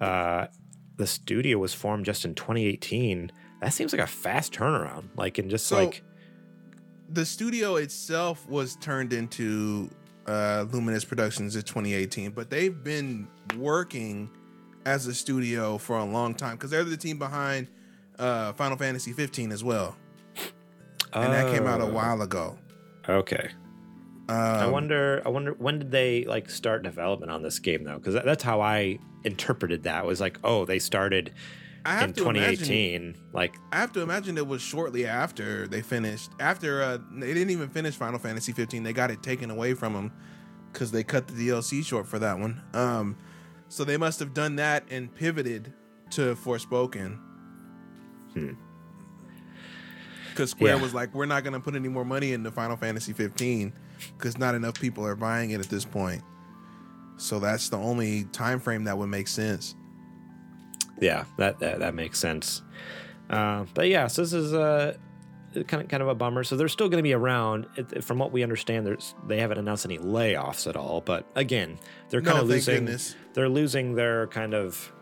[0.00, 0.46] uh,
[0.96, 3.30] the studio was formed just in 2018.
[3.60, 5.08] That seems like a fast turnaround.
[5.16, 6.02] Like in just So- like
[7.08, 9.90] the studio itself was turned into
[10.26, 14.28] uh, Luminous Productions in 2018, but they've been working
[14.84, 17.68] as a studio for a long time because they're the team behind
[18.18, 19.96] uh, Final Fantasy 15 as well,
[21.12, 22.58] and that came out a Oh, while ago.
[23.08, 23.50] Okay.
[24.28, 25.22] Um, I wonder.
[25.24, 27.96] I wonder when did they like start development on this game though?
[27.96, 30.04] Because that, that's how I interpreted that.
[30.04, 31.32] Was like, oh, they started
[31.86, 33.16] in to imagine- 2018.
[33.32, 36.30] Like, I have to imagine it was shortly after they finished.
[36.40, 39.92] After uh, they didn't even finish Final Fantasy 15, they got it taken away from
[39.92, 40.12] them
[40.72, 42.60] because they cut the DLC short for that one.
[42.74, 43.16] Um,
[43.68, 45.72] so they must have done that and pivoted
[46.10, 47.18] to Forspoken.
[48.34, 48.52] Hmm.
[50.36, 50.82] Because Square Yeah.
[50.82, 53.72] was like, we're not going to put any more money into Final Fantasy 15
[54.18, 56.22] because not enough people are buying it at this point.
[57.16, 59.74] So that's the only time frame that would make sense.
[61.00, 62.62] yeah, that that, that makes sense.
[63.30, 64.98] Uh, but yeah, so this is a
[65.66, 66.44] kind of kind of a bummer.
[66.44, 67.66] So they're still going to be around.
[67.76, 71.00] It, from what we understand, there's they haven't announced any layoffs at all.
[71.00, 71.78] But again,
[72.10, 72.74] they're kind No, of losing.
[72.84, 73.16] goodness.
[73.32, 74.92] They're losing their kind of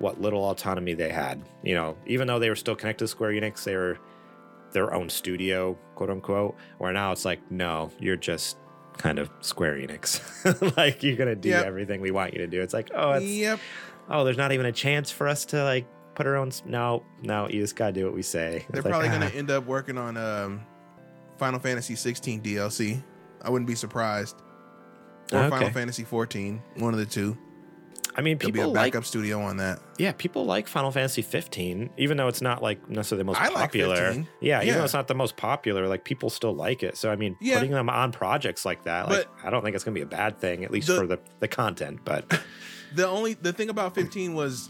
[0.00, 1.40] what little autonomy they had.
[1.62, 3.98] You know, even though they were still connected to Square Enix, they were
[4.74, 6.54] their own studio, quote unquote.
[6.76, 8.58] Where now it's like, no, you're just
[8.98, 10.76] kind of Square Enix.
[10.76, 11.64] like you're gonna do Yep.
[11.64, 12.60] everything we want you to do.
[12.60, 13.58] It's like, oh, it's Yep.
[14.10, 16.52] oh, there's not even a chance for us to like put our own.
[16.66, 18.66] No, no, you just gotta do what we say.
[18.70, 19.18] They're like, probably ah.
[19.18, 20.60] going to end up working on um,
[21.38, 23.02] Final Fantasy 16 DLC.
[23.42, 24.36] I wouldn't be surprised.
[25.32, 25.50] Or Okay.
[25.50, 27.36] Final Fantasy 14, one of the two.
[28.16, 29.80] I mean, There'll be people a like backup studio on that.
[29.98, 33.50] yeah, people like Final Fantasy 15, even though it's not like necessarily the most I
[33.50, 33.96] popular.
[33.96, 34.28] 15.
[34.40, 34.78] Yeah, even Yeah.
[34.78, 36.96] though it's not the most popular, like people still like it.
[36.96, 37.56] So I mean, Yeah.
[37.56, 40.06] putting them on projects like that, like But- I don't think it's gonna be a
[40.06, 42.00] bad thing, at least The- for the the content.
[42.04, 42.40] But
[42.94, 44.68] The only the thing about 15 was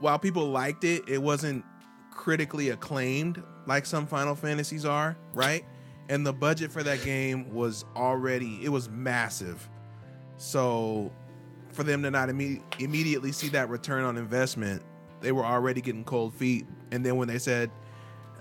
[0.00, 1.64] while people liked it, it wasn't
[2.12, 5.64] critically acclaimed like some Final Fantasies are, right?
[6.08, 9.68] And the budget for that game was already it was massive.
[10.36, 11.12] So
[11.72, 14.82] for them to not imme- immediately see that return on investment,
[15.20, 16.66] they were already getting cold feet.
[16.90, 17.70] And then when they said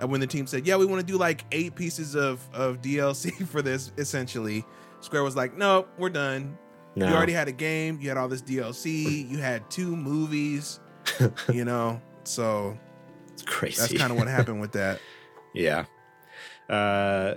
[0.02, 2.82] uh, when the team said, "Yeah, we want to do like eight pieces of of
[2.82, 4.66] DLC for this," essentially,
[5.02, 6.58] Square was like, "No, we're done.
[6.96, 7.08] No.
[7.08, 8.00] You already had a game.
[8.02, 9.30] You had all this DLC.
[9.30, 10.80] You had two movies.
[11.54, 12.78] you know, so
[13.32, 13.80] it's crazy.
[13.80, 15.00] that's kind of what happened with that."
[15.54, 15.84] Yeah.
[16.70, 17.36] Uh,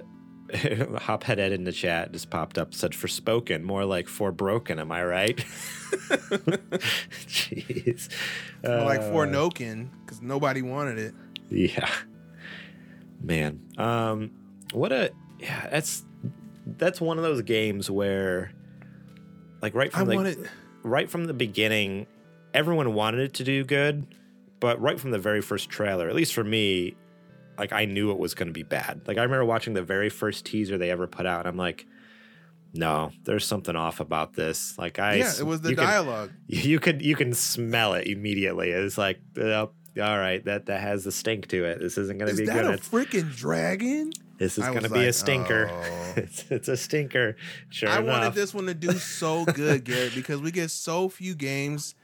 [0.52, 4.78] Hophead Ed in the chat just popped up said for spoken, more like for broken.
[4.78, 5.36] Am I right?
[7.26, 8.08] Jeez.
[8.62, 11.14] Or like for Uh, Noken, because nobody wanted it.
[11.50, 11.90] Yeah.
[13.22, 13.60] Man.
[13.78, 14.30] Um
[14.72, 16.04] what a yeah, that's
[16.66, 18.52] that's one of those games where
[19.62, 20.50] like right I from the wanted.
[20.82, 22.06] right from the beginning
[22.52, 24.06] everyone wanted it to do good,
[24.60, 26.94] but right from the very first trailer, at least for me,
[27.58, 29.02] like I knew it was going to be bad.
[29.06, 31.86] Like I remember watching the very first teaser they ever put out and I'm like
[32.76, 34.76] no, there's something off about this.
[34.76, 36.32] Like I Yeah, it was the you dialogue.
[36.48, 38.70] you could you can smell it immediately.
[38.70, 41.78] It's like, oh, all right, that that has the stink to it.
[41.78, 42.64] This isn't going to Is be that good.
[42.64, 44.10] a It's- freaking dragon?
[44.38, 45.70] this is going to be a stinker.
[45.70, 46.12] oh.
[46.16, 47.36] it's, it's a stinker.
[47.70, 48.08] Sure I enough.
[48.08, 51.94] wanted this one to do so good, Garrett, because we get so few games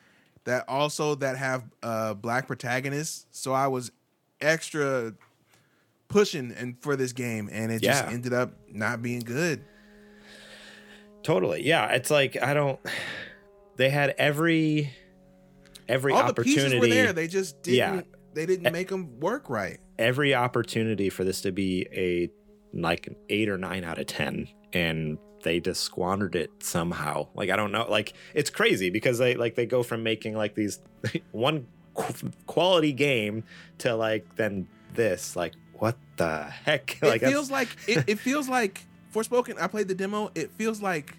[0.45, 3.27] that also that have uh, black protagonists.
[3.33, 3.91] So I was
[4.41, 5.15] extra
[6.11, 8.11] pushing and for this game, and it just Yeah.
[8.11, 9.65] ended up not being good.
[11.23, 11.63] Totally.
[11.67, 11.87] Yeah.
[11.93, 12.79] It's like I don't.
[13.77, 14.91] They had every
[15.89, 16.81] every All the pieces opportunity.
[16.89, 17.77] were there; they just didn't.
[17.77, 18.01] Yeah.
[18.35, 19.79] They didn't make them work right.
[19.99, 22.31] every opportunity for this to be a
[22.73, 27.27] like an eight or nine out of ten, and they just squandered it somehow.
[27.35, 27.87] Like I don't know.
[27.91, 30.79] Like it's crazy because they like they go from making like these
[31.33, 33.43] one qu- quality game
[33.79, 35.35] to like then this.
[35.37, 36.97] Like what the heck?
[37.03, 39.61] It like that's- feels like it, it feels like Forspoken.
[39.61, 40.31] I played the demo.
[40.37, 41.17] It feels like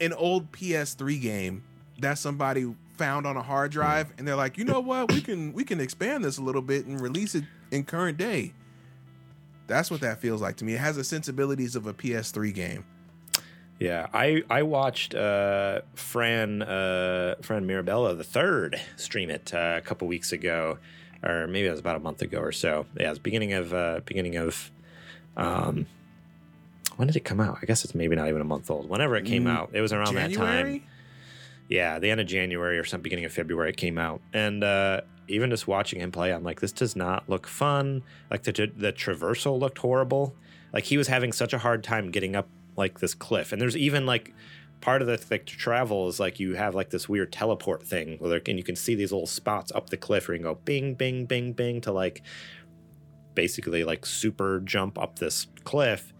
[0.00, 1.62] an old PS3 game
[2.00, 5.52] that somebody found on a hard drive, and they're like, you know what, we can
[5.52, 8.52] we can expand this a little bit and release it in current day.
[9.66, 10.74] That's what that feels like to me.
[10.74, 12.84] It has the sensibilities of a PS3 game.
[13.78, 19.80] Yeah, I I watched uh, Fran uh, Fran Mirabella the third stream it uh, a
[19.80, 20.78] couple weeks ago,
[21.22, 22.86] or maybe it was about a month ago or so.
[22.98, 24.70] Yeah, it was beginning of uh, beginning of.
[25.36, 25.86] Um,
[26.96, 27.58] when did it come out?
[27.62, 28.88] I guess it's maybe not even a month old.
[28.88, 30.82] Whenever it came Mm, out, it was around that time.
[31.68, 35.02] Yeah, the end of January or some beginning of February it came out, and uh,
[35.28, 38.02] even just watching him play, I'm like, this does not look fun.
[38.30, 40.34] Like the the traversal looked horrible.
[40.72, 43.76] Like he was having such a hard time getting up like this cliff, and there's
[43.76, 44.34] even like
[44.80, 48.30] part of the like travel is like you have like this weird teleport thing where
[48.30, 50.60] there, and you can see these little spots up the cliff where you can go
[50.64, 52.22] bing bing bing bing to like
[53.34, 56.12] basically like super jump up this cliff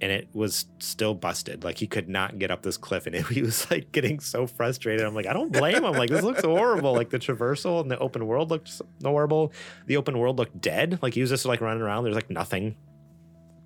[0.00, 1.64] and it was still busted.
[1.64, 4.46] Like he could not get up this cliff, and it, he was like getting so
[4.46, 5.06] frustrated.
[5.06, 5.92] I'm like, I don't blame him.
[5.92, 6.92] Like this looks horrible.
[6.94, 9.52] Like the traversal and the open world looked horrible.
[9.86, 10.98] The open world looked dead.
[11.02, 12.04] Like he was just like running around.
[12.04, 12.76] There's like nothing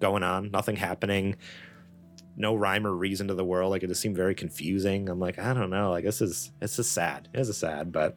[0.01, 1.36] going on, nothing happening,
[2.39, 3.70] no rhyme or reason to the world.
[3.70, 5.09] Like it just seemed very confusing.
[5.11, 5.91] I'm like, I don't know.
[5.91, 7.28] Like this is it's just sad.
[7.34, 8.16] It's just sad, but.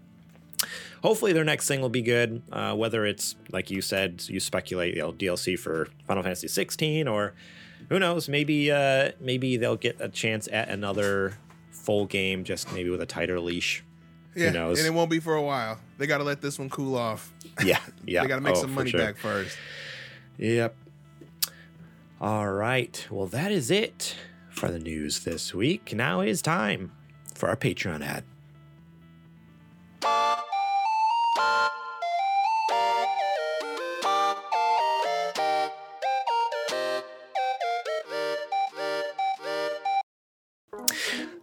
[1.01, 2.43] Hopefully their next thing will be good.
[2.51, 7.07] Uh, whether it's like you said, you speculate, you know, DLC for Final Fantasy 16
[7.07, 7.33] or
[7.89, 11.33] who knows maybe uh maybe they'll get a chance at another
[11.71, 13.83] full game just maybe with a tighter leash
[14.35, 14.77] Yeah, knows?
[14.77, 15.79] and it won't be for a while.
[15.97, 17.33] They got to let this one cool off.
[17.63, 18.99] yeah yeah They got to make Oh, some money sure.
[18.99, 19.57] back first.
[20.37, 20.75] yep
[22.21, 24.15] all right well that is it
[24.51, 26.91] for the news this week now is time
[27.33, 28.23] for our patreon ad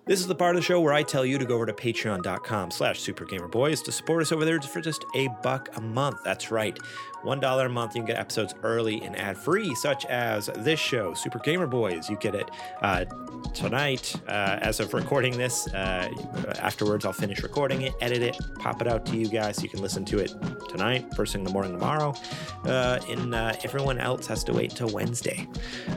[0.09, 1.72] This is the part of the show where I tell you to go over to
[1.74, 6.20] patreon.com slash supergamerboys to support us over there for just a buck a month.
[6.24, 6.79] That's right.
[7.25, 11.39] $1 a month, you can get episodes early and ad-free, such as this show, Super
[11.39, 12.09] Gamer Boys.
[12.09, 12.51] You get it
[12.83, 13.05] uh,
[13.55, 15.66] tonight uh, as of recording this.
[15.69, 16.09] Uh,
[16.61, 19.69] afterwards, I'll finish recording it, edit it, pop it out to you guys so you
[19.69, 20.33] can listen to it
[20.69, 22.14] tonight, first thing in the morning tomorrow.
[22.64, 25.47] Uh, and uh, everyone else has to wait until Wednesday.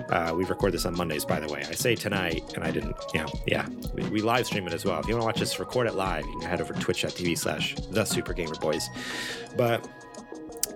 [0.09, 1.63] Uh, we record this on Mondays, by the way.
[1.67, 3.67] I say tonight, and I didn't, you know, yeah.
[3.93, 4.99] We, we live stream it as well.
[4.99, 7.38] If you want to watch us record it live, you can head over to twitch.tv
[7.38, 8.89] slash the Super Gamer Boys.
[9.55, 9.88] But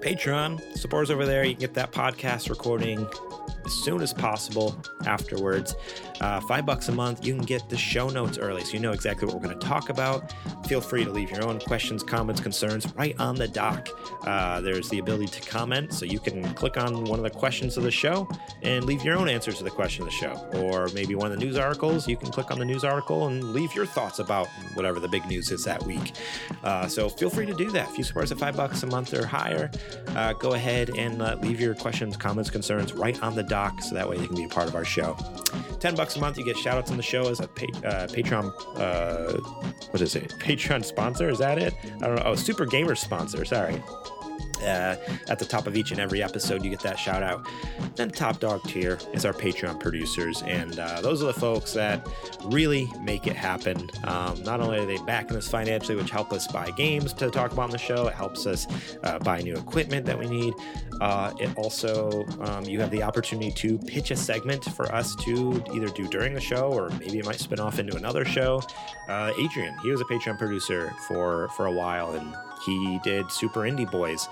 [0.06, 1.44] Patreon, support us over there.
[1.44, 3.08] You can get that podcast recording
[3.66, 5.76] as soon as possible afterwards.
[6.22, 8.92] Uh, five bucks a month, you can get the show notes early so you know
[8.92, 10.34] exactly what we're going to talk about.
[10.68, 13.90] Feel free to leave your own questions, comments, concerns right on the doc.
[14.24, 17.78] Uh, there's the ability to comment, so you can click on one of the questions
[17.78, 18.28] of the show
[18.64, 20.34] and leave your own answers to the question of the show.
[20.56, 23.54] Or maybe one of the news articles, you can click on the news article and
[23.54, 26.14] leave your thoughts about whatever the big news is that week.
[26.64, 27.90] Uh, so feel free to do that.
[27.90, 29.70] If you support us at five bucks a month or higher,
[30.10, 33.96] uh, go ahead and uh, leave your questions, comments, concerns right on the doc so
[33.96, 35.18] that way they can be a part of our show.
[35.80, 38.08] 10 bucks a month, you get shout outs on the show as a pa- uh,
[38.08, 39.38] Patreon, uh,
[39.92, 40.34] what is it?
[40.40, 41.30] Patreon sponsor?
[41.30, 41.74] Is that it?
[41.84, 42.24] I don't know.
[42.26, 43.44] Oh, Super Gamer sponsor.
[43.46, 43.82] Sorry.
[44.62, 44.96] Uh,
[45.28, 47.46] at the top of each and every episode, you get that shout out.
[47.96, 52.08] Then, top dog tier is our Patreon producers, and uh, those are the folks that
[52.46, 53.90] really make it happen.
[54.04, 57.52] Um, not only are they backing us financially, which help us buy games to talk
[57.52, 58.68] about on the show, it helps us
[59.04, 60.54] uh, buy new equipment that we need.
[61.02, 65.64] Uh, it also, um, you have the opportunity to pitch a segment for us to
[65.74, 68.62] either do during the show or maybe it might spin off into another show.
[69.10, 73.62] Uh, Adrian, he was a Patreon producer for for a while, and he did Super
[73.62, 74.28] Indie Boys.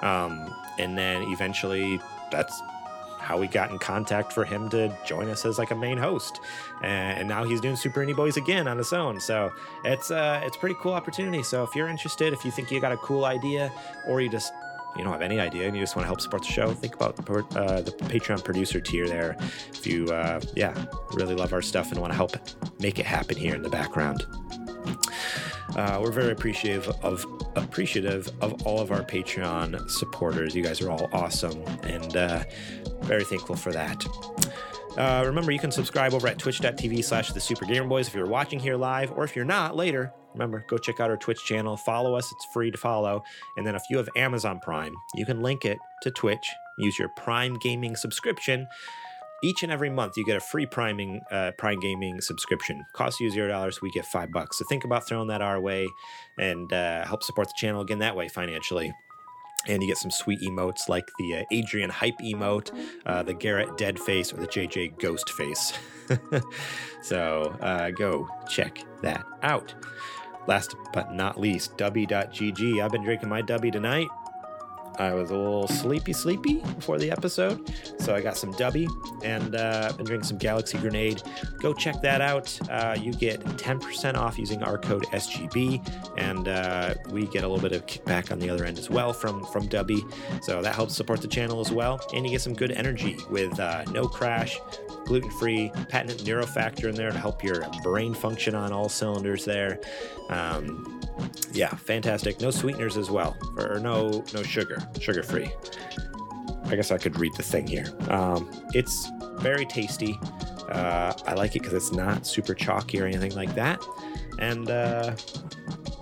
[0.00, 2.00] Um, and then eventually,
[2.30, 2.62] that's
[3.18, 6.40] how we got in contact for him to join us as like a main host.
[6.82, 9.20] And, now he's doing Super Indie Boys again on his own.
[9.20, 9.52] So
[9.84, 11.42] it's uh, it's a pretty cool opportunity.
[11.42, 13.70] So if you're interested, if you think you got a cool idea,
[14.06, 14.52] or you just
[14.96, 16.94] you don't have any idea and you just want to help support the show, think
[16.94, 19.36] about uh, the Patreon producer tier there.
[19.74, 20.74] If you, uh, yeah,
[21.12, 22.32] really love our stuff and want to help
[22.80, 24.26] make it happen here in the background.
[25.76, 27.24] Uh, we're very appreciative of
[27.56, 30.54] appreciative of all of our Patreon supporters.
[30.54, 32.42] You guys are all awesome, and uh,
[33.02, 34.04] very thankful for that.
[34.96, 38.26] Uh, remember, you can subscribe over at twitch.tv slash the Super Gamer Boys if you're
[38.26, 41.76] watching here live, or if you're not later, remember, go check out our Twitch channel,
[41.76, 43.22] follow us, it's free to follow.
[43.56, 47.10] And then if you have Amazon Prime, you can link it to Twitch, use your
[47.10, 48.66] Prime Gaming subscription.
[49.42, 52.84] Each and every month, you get a free priming uh, Prime Gaming subscription.
[52.92, 53.80] Costs you zero dollars.
[53.80, 54.58] We get five bucks.
[54.58, 55.88] So think about throwing that our way
[56.38, 58.92] and uh, help support the channel again that way financially
[59.66, 62.70] and you get some sweet emotes like the uh, Adrian hype emote,
[63.06, 65.72] uh, the Garrett dead face, or the JJ ghost face.
[67.02, 69.74] so uh, go check that out.
[70.46, 72.82] Last but not least, Dubby.gg.
[72.82, 74.08] I've been drinking my Dubby tonight.
[74.98, 78.88] I was a little sleepy, sleepy before the episode, so I got some Dubby
[79.22, 81.22] and uh, been drinking some Galaxy Grenade.
[81.60, 82.58] Go check that out.
[82.68, 85.86] Uh, you get 10% off using our code SGB,
[86.18, 89.12] and uh, we get a little bit of kickback on the other end as well
[89.12, 90.02] from from Dubby.
[90.42, 93.58] So that helps support the channel as well, and you get some good energy with
[93.60, 94.58] uh, no crash,
[95.06, 99.78] gluten free, patented neurofactor in there to help your brain function on all cylinders there.
[100.28, 101.00] Um,
[101.58, 102.40] yeah, fantastic.
[102.40, 105.50] No sweeteners as well, or no no sugar, sugar free.
[106.66, 107.92] I guess I could read the thing here.
[108.08, 110.16] Um, it's very tasty.
[110.68, 113.82] Uh, I like it because it's not super chalky or anything like that,
[114.38, 115.16] and uh,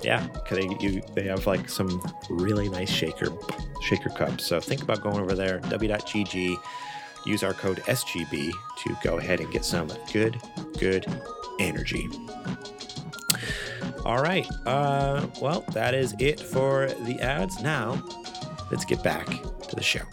[0.03, 3.33] yeah, because they you, they have like some really nice shaker
[3.81, 4.45] shaker cups.
[4.45, 6.57] So think about going over there, w.gg.
[7.25, 8.53] Use our code SGB
[8.85, 10.39] to go ahead and get some good,
[10.79, 11.07] good
[11.59, 12.11] energy.
[14.07, 14.49] All right.
[14.65, 17.61] Uh, well, that is it for the ads.
[17.61, 18.01] Now,
[18.71, 20.05] let's get back to the show.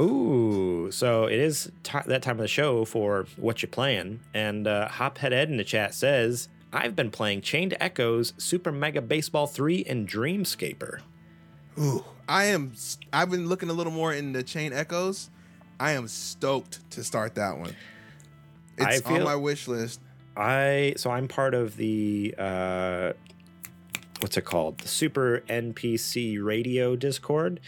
[0.00, 4.18] Ooh, so it is t- that time of the show for what you playing.
[4.34, 9.00] And uh, Hophead Ed in the chat says, I've been playing Chained Echoes, Super Mega
[9.00, 11.02] Baseball 3, and Dreamscaper.
[11.78, 12.72] Ooh, I am.
[13.12, 15.30] I've been looking a little more in the Chained Echoes.
[15.78, 17.74] I am stoked to start that one.
[18.78, 20.00] It's feel- on my wish list.
[20.36, 23.12] I so I'm part of the uh
[24.20, 24.78] what's it called?
[24.78, 27.60] The Super NPC radio Discord.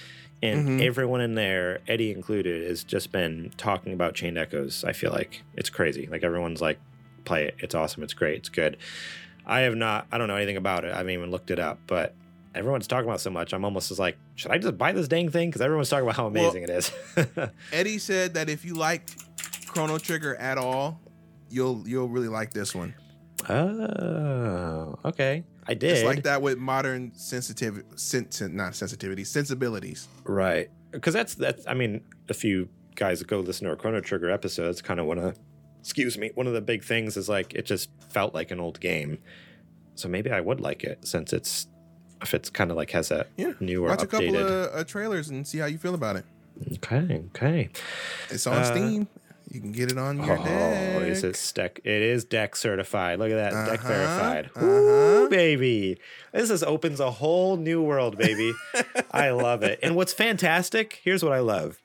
[0.43, 0.83] And Mhm.
[0.87, 4.85] everyone in there, Eddie included, has just been talking about Chained Echoes.
[4.85, 6.07] I feel like it's crazy.
[6.07, 6.79] Like everyone's like,
[7.25, 7.57] play it.
[7.59, 8.03] It's awesome.
[8.05, 8.37] It's great.
[8.37, 8.77] It's good.
[9.47, 10.93] I have not, I don't know anything about it.
[10.93, 12.15] I haven't even looked it up, but
[12.59, 13.53] everyone's talking about so much.
[13.55, 15.49] I'm almost just like, should I just buy this dang thing?
[15.49, 16.93] Because everyone's talking about how Well- amazing it is.
[17.73, 19.09] Eddie said that if you like
[19.67, 21.01] Chrono Trigger at all,
[21.51, 22.95] you'll you'll really like this one.
[23.49, 25.45] oh, okay.
[25.67, 25.93] I did.
[25.93, 30.09] It's like that with modern sensitivity, sen- sen- not sensitivity, sensibilities.
[30.25, 30.71] Right.
[30.91, 34.67] Because that's that's I mean, if you guys go listen to our Chrono Trigger episode,
[34.67, 35.39] that's kind of one of
[35.81, 38.81] excuse me, one of the big things is like it just felt like an old
[38.81, 39.19] game.
[39.95, 41.67] So maybe I would like it since it's
[42.23, 45.29] if it's kind of like has a Yeah, newer watch a couple of uh, trailers
[45.29, 46.25] and see how you feel about it.
[46.77, 47.69] okay, okay.
[48.31, 49.09] It's on Uh, Steam.
[49.51, 51.03] You can get it on your Oh, deck.
[51.09, 51.81] is it deck?
[51.83, 53.19] It is deck certified.
[53.19, 54.51] Look at that, deck Uh-huh, verified.
[54.55, 54.65] uh-huh.
[54.67, 55.99] Ooh, baby,
[56.33, 58.53] this is opens a whole new world, baby.
[59.11, 59.79] I love it.
[59.83, 61.01] And what's fantastic?
[61.03, 61.81] Here's what I love: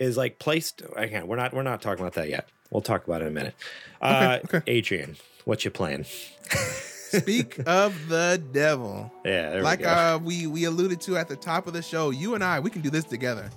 [0.00, 0.82] is like placed.
[0.96, 2.48] Again, we're not we're not talking about that yet.
[2.72, 3.54] We'll talk about it in a minute.
[4.00, 6.06] Uh, Adrian, what you playing?
[7.18, 9.10] Speak of the devil.
[9.24, 9.90] Yeah, there like we go.
[9.90, 12.70] uh, we we alluded to at the top of the show, you and I, we
[12.70, 13.50] can do this together.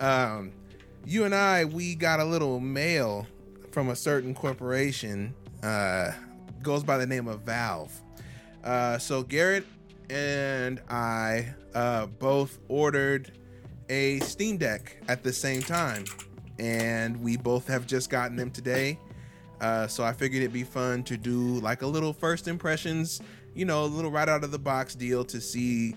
[0.00, 0.52] Um,
[1.04, 3.26] you and I, we got a little mail
[3.70, 5.34] from a certain corporation.
[5.62, 6.12] Uh,
[6.62, 7.92] goes by the name of Valve.
[8.64, 9.64] Uh, so Garrett
[10.10, 13.32] and I uh, both ordered
[13.88, 16.04] a Steam Deck at the same time,
[16.58, 18.98] and we both have just gotten them today.
[19.60, 23.20] Uh, so I figured it'd be fun to do like a little first impressions,
[23.54, 25.94] you know, a little right out of the box deal to see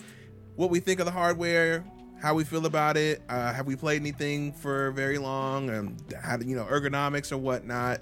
[0.55, 1.83] what we think of the hardware,
[2.21, 3.21] how we feel about it.
[3.29, 5.69] Uh, have we played anything for very long?
[5.69, 8.01] And how you know ergonomics or whatnot,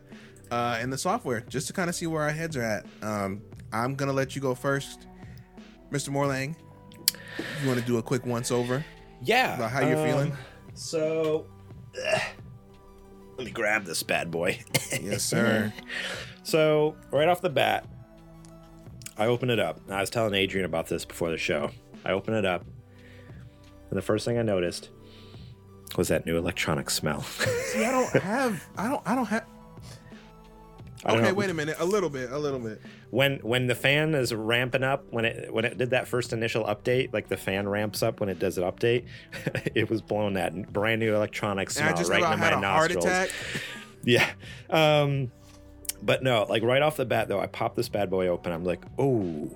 [0.51, 2.85] uh, and the software, just to kind of see where our heads are at.
[3.01, 3.41] Um,
[3.71, 5.05] I'm gonna let you go first,
[5.91, 6.09] Mr.
[6.09, 6.55] Morlang.
[7.61, 8.83] You want to do a quick once over
[9.23, 10.31] yeah, about how you're feeling?
[10.31, 10.37] um,
[10.73, 11.45] So,
[13.37, 14.59] let me grab this bad boy.
[15.01, 15.73] Yes, sir.
[16.43, 17.85] So right off the bat,
[19.17, 19.79] I open it up.
[19.89, 21.71] I was telling Adrian about this before the show.
[22.05, 22.65] I open it up,
[23.89, 24.89] and the first thing I noticed
[25.97, 27.21] was that new electronic smell.
[27.23, 28.63] See, I don't have.
[28.77, 29.01] I don't.
[29.05, 29.45] I don't have.
[31.05, 31.77] Okay, wait a minute.
[31.79, 32.31] A little bit.
[32.31, 32.81] A little bit.
[33.11, 36.63] When when the fan is ramping up, when it when it did that first initial
[36.65, 39.05] update, like the fan ramps up when it does an update,
[39.75, 43.05] it was blowing that brand new electronic smell right into my nostrils.
[44.03, 44.29] Yeah.
[44.69, 45.31] Um,
[46.01, 48.53] but no, like right off the bat though, I pop this bad boy open.
[48.53, 49.49] I'm like, oh,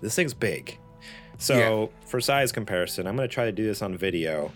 [0.00, 0.78] this thing's big.
[1.38, 4.52] So for size comparison, I'm gonna try to do this on video,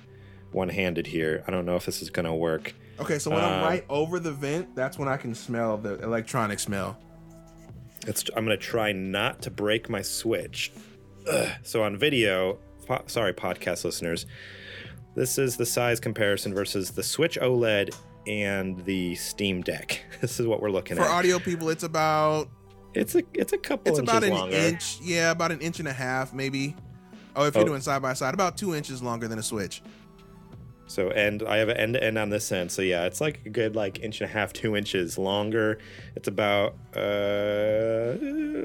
[0.53, 1.43] one handed here.
[1.49, 2.75] I don't know if this is gonna work.
[2.99, 5.99] Okay, so when I'm Um, right over the vent, that's when I can smell the
[6.03, 6.97] electronic smell.
[8.07, 10.73] It's I'm gonna try not to break my switch.
[11.31, 11.49] Ugh.
[11.63, 14.27] So on video, po- sorry podcast listeners,
[15.15, 17.95] this is the size comparison versus the Switch OLED
[18.27, 20.03] and the Steam Deck.
[20.21, 21.09] This is what we're looking For at.
[21.09, 22.49] For audio people, it's about
[22.95, 24.57] it's a it's a couple it's inches about an longer.
[24.57, 24.99] inch.
[25.03, 26.75] Yeah, about an inch and a half, maybe.
[27.35, 27.67] Oh, if you're Oh.
[27.67, 29.83] doing side by side, about two inches longer than a Switch.
[30.89, 32.71] So and I have an end to end on this end.
[32.71, 35.79] So yeah, it's like a good like inch and a half, two inches longer.
[36.15, 38.15] It's about uh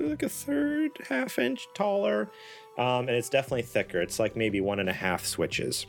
[0.09, 2.29] like a third half inch taller.
[2.77, 4.01] Um, and it's definitely thicker.
[4.01, 5.85] It's like maybe one and a half switches.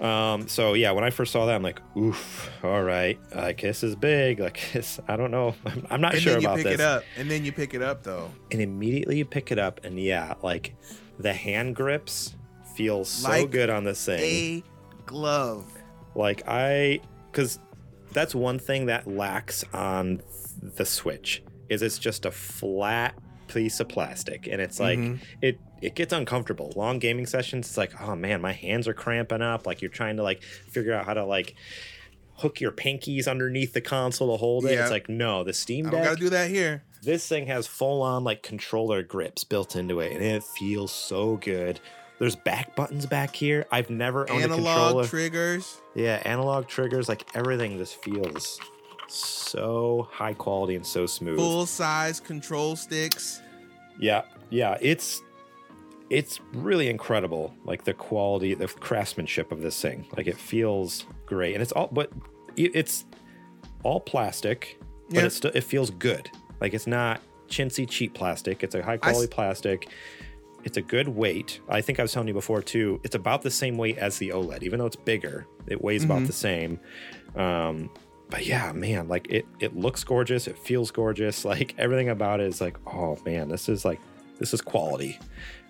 [0.00, 3.84] Um, so yeah, when I first saw that, I'm like, oof, all right, like this
[3.84, 4.40] is big.
[4.40, 5.54] Like this, I don't know.
[5.64, 6.74] I'm, I'm not And sure then you pick this.
[6.74, 8.30] it up, and then you pick it up though.
[8.50, 10.74] And immediately you pick it up, and yeah, like
[11.18, 12.34] the hand grips
[12.76, 14.22] feel so Like good on this thing.
[14.22, 14.62] A
[15.06, 15.64] glove.
[16.14, 17.00] Like I,
[17.30, 17.58] because
[18.12, 20.22] that's one thing that lacks on
[20.62, 23.14] the Switch is it's just a flat
[23.48, 25.18] piece of plastic, and it's like Mhm.
[25.42, 26.72] it it gets uncomfortable.
[26.76, 29.66] Long gaming sessions, it's like oh man, my hands are cramping up.
[29.66, 31.54] Like you're trying to like figure out how to like
[32.38, 34.72] hook your pinkies underneath the console to hold it.
[34.72, 34.82] Yeah.
[34.82, 36.00] It's like no, the Steam Deck.
[36.00, 36.82] I gotta do that here.
[37.02, 41.36] this thing has full on like controller grips built into it and it feels so
[41.36, 41.78] good
[42.18, 43.66] there's back buttons back here.
[43.72, 45.06] I've never owned a Analog controller.
[45.06, 45.80] triggers.
[45.94, 48.58] yeah analog triggers like everything just feels
[49.08, 51.38] so high quality and so smooth.
[51.38, 53.40] Full size control sticks.
[53.98, 55.22] yeah yeah it's
[56.10, 60.06] it's really incredible like the quality the craftsmanship of this thing.
[60.16, 62.10] Like it feels great and it's all but
[62.56, 63.04] it- it's
[63.82, 64.78] all plastic
[65.10, 65.24] but Yeah.
[65.26, 66.30] it's still it feels good.
[66.60, 68.62] Like it's not chintzy cheap plastic.
[68.62, 69.88] It's a high quality plastic
[70.64, 73.50] it's a good weight i think i was telling you before too it's about the
[73.50, 76.26] same weight as the oled even though it's bigger it weighs about Mhm.
[76.26, 76.80] the same
[77.36, 77.90] um
[78.30, 82.46] but yeah man like it it looks gorgeous it feels gorgeous like everything about it
[82.46, 84.00] is like oh man this is like
[84.38, 85.18] this is quality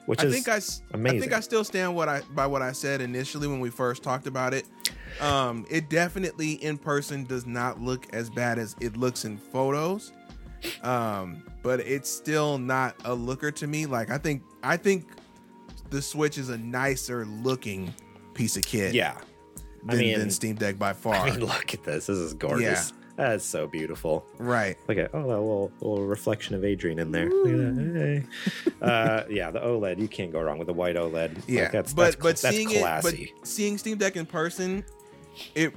[0.06, 0.60] which I is think I
[0.94, 1.18] amazing.
[1.18, 4.02] I think I still stand what I by what I said initially when we first
[4.02, 4.66] talked about it.
[5.18, 10.12] Um, it definitely in person does not look as bad as it looks in photos.
[10.82, 13.86] Um, but it's still not a looker to me.
[13.86, 15.06] Like I think I think
[15.90, 17.92] the Switch is a nicer looking
[18.34, 18.94] piece of kit.
[18.94, 19.16] yeah
[19.84, 21.14] than, I mean- than Steam Deck by far.
[21.14, 24.76] i mean look at this this is gorgeous that's so beautiful right.
[24.88, 27.30] Look at oh that little little reflection of Adrian in there.
[27.30, 27.94] Look at that.
[27.94, 28.70] Hey.
[28.82, 30.00] uh, yeah, the OLED.
[30.00, 31.36] You can't go wrong with the white OLED.
[31.36, 33.22] Like, Yeah, that's but that's, but that's seeing classy.
[33.26, 34.84] it, but seeing Steam Deck in person,
[35.54, 35.72] it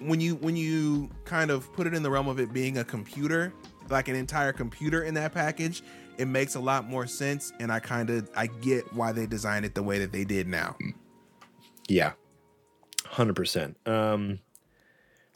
[0.00, 2.84] when you when you kind of put it in the realm of it being a
[2.84, 3.52] computer,
[3.92, 5.82] like an entire computer in that package,
[6.18, 9.64] it makes a lot more sense, and I kind of I get why they designed
[9.64, 10.76] it the way that they did now.
[11.88, 12.12] yeah,
[13.06, 13.76] hundred percent.
[13.86, 14.40] Um,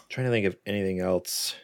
[0.08, 1.54] trying to think of anything else.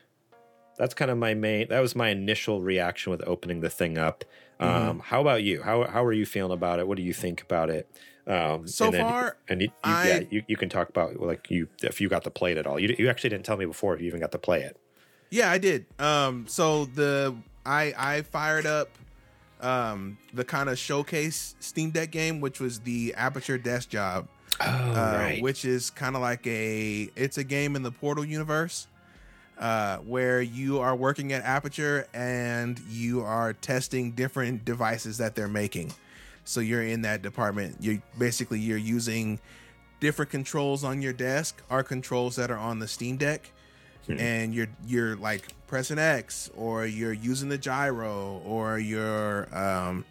[0.79, 1.69] That's kind of my main.
[1.69, 4.25] That was my initial reaction with opening the thing up.
[4.61, 4.89] Mm-hmm.
[4.91, 5.63] Um, how about you?
[5.63, 6.89] How how are you feeling about it?
[6.89, 7.89] What do you think about it?
[8.27, 11.21] Um, So and then- far, and you, you, I- yeah, you, you can talk about
[11.21, 12.79] like you if you got to play it at all.
[12.79, 14.77] You you actually didn't tell me before if you even got to play it.
[15.33, 15.87] Yeah, I did.
[15.99, 18.91] Um, so the I I fired up
[19.63, 24.29] um the kind of showcase Steam Deck game, which was the Aperture Desk Job,
[24.61, 28.87] Oh, uh, which is kind of like a it's a game in the Portal universe.
[29.59, 35.47] Uh, where you are working at Aperture and you are testing different devices that they're
[35.47, 35.93] making.
[36.45, 37.77] So you're in that department.
[37.81, 39.39] You basically you're using
[40.01, 43.51] different controls on your desk are controls that are on the Steam Deck
[44.09, 50.05] and you're you're like pressing X or you're using the gyro or you're um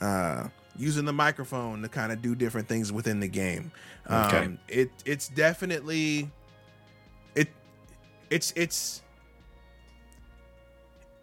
[0.00, 3.72] uh using the microphone to kind of do different things within the game.
[4.06, 6.30] Um it it's definitely
[7.34, 7.48] it
[8.30, 9.02] it's it's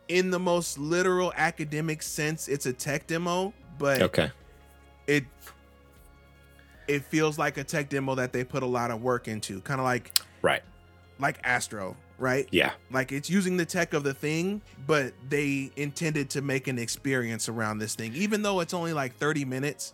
[0.07, 4.31] in the most literal academic sense it's a tech demo, but okay.
[5.07, 5.25] it
[6.87, 9.79] it feels like a tech demo that they put a lot of work into, kind
[9.79, 10.11] of like
[10.41, 10.61] Right.
[11.19, 12.47] Like Astro, right?
[12.51, 12.71] Yeah.
[12.91, 17.49] Like it's using the tech of the thing, but they intended to make an experience
[17.49, 18.13] around this thing.
[18.15, 19.93] Even though it's only like 30 minutes,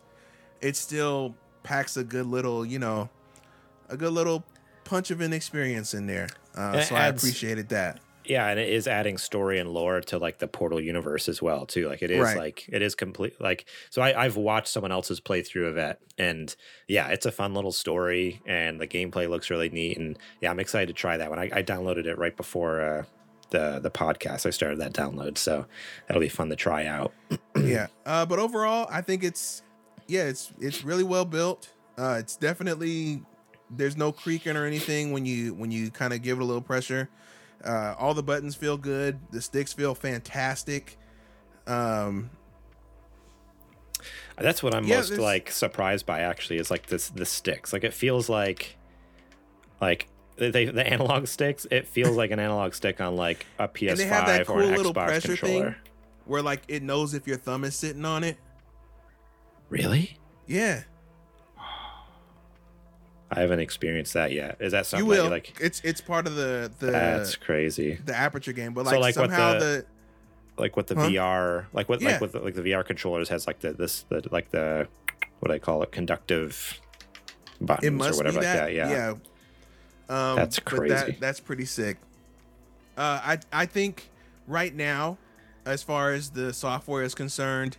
[0.61, 3.09] it still packs a good little, you know,
[3.89, 4.43] a good little
[4.83, 6.27] punch of an experience in there.
[6.55, 7.99] Uh, so adds- I appreciated that.
[8.25, 11.65] Yeah, and it is adding story and lore to like the Portal universe as well
[11.65, 11.87] too.
[11.89, 12.37] Like it is Right.
[12.37, 13.39] like it is complete.
[13.41, 16.55] Like so, I, I've watched someone else's playthrough of it, and
[16.87, 19.97] yeah, it's a fun little story, and the gameplay looks really neat.
[19.97, 21.39] And yeah, I'm excited to try that one.
[21.39, 23.03] I, I downloaded it right before uh,
[23.49, 24.45] the the podcast.
[24.45, 25.65] I started that download, so
[26.07, 27.13] that'll be fun to try out.
[27.61, 27.87] yeah.
[28.05, 29.61] Uh, but overall, I think it's
[30.07, 31.69] yeah, it's it's really well built.
[31.97, 33.21] Uh, it's definitely
[33.69, 36.61] there's no creaking or anything when you when you kind of give it a little
[36.61, 37.09] pressure.
[37.65, 39.19] Uh, all the buttons feel good.
[39.31, 40.97] The sticks feel fantastic.
[41.67, 42.29] Um,
[44.37, 46.21] That's what I'm Yeah, most there's- like surprised by.
[46.21, 47.71] Actually, is like this the sticks.
[47.73, 48.77] Like it feels like
[49.81, 50.07] like.
[50.35, 53.99] They, the analog sticks, it feels like an analog stick on like a PS5 and
[53.99, 55.63] they have that or cool an little Xbox pressure controller.
[55.73, 55.75] thing
[56.25, 58.37] where like it knows if your thumb is sitting on it.
[59.69, 60.17] Really?
[60.47, 60.81] Yeah,
[63.35, 64.57] I haven't experienced that yet.
[64.59, 65.29] Is that something you will.
[65.29, 65.55] like?
[65.59, 67.95] it's it's part of the the That's crazy.
[68.05, 69.85] the aperture game, but So, like, like, what somehow the- the
[70.61, 71.09] Like with the Huh?
[71.09, 72.11] VR, like what Yeah.
[72.13, 74.87] like with the, like the VR controllers has like the this the like the
[75.39, 76.79] what do I call it conductive
[77.59, 78.65] buttons or whatever like that.
[78.67, 78.73] that.
[78.73, 79.13] Yeah.
[80.09, 80.93] Um, That's but crazy.
[80.95, 81.97] That, that's pretty sick.
[82.97, 84.09] Uh, I I think
[84.47, 85.17] right now,
[85.65, 87.77] as far as the software is concerned,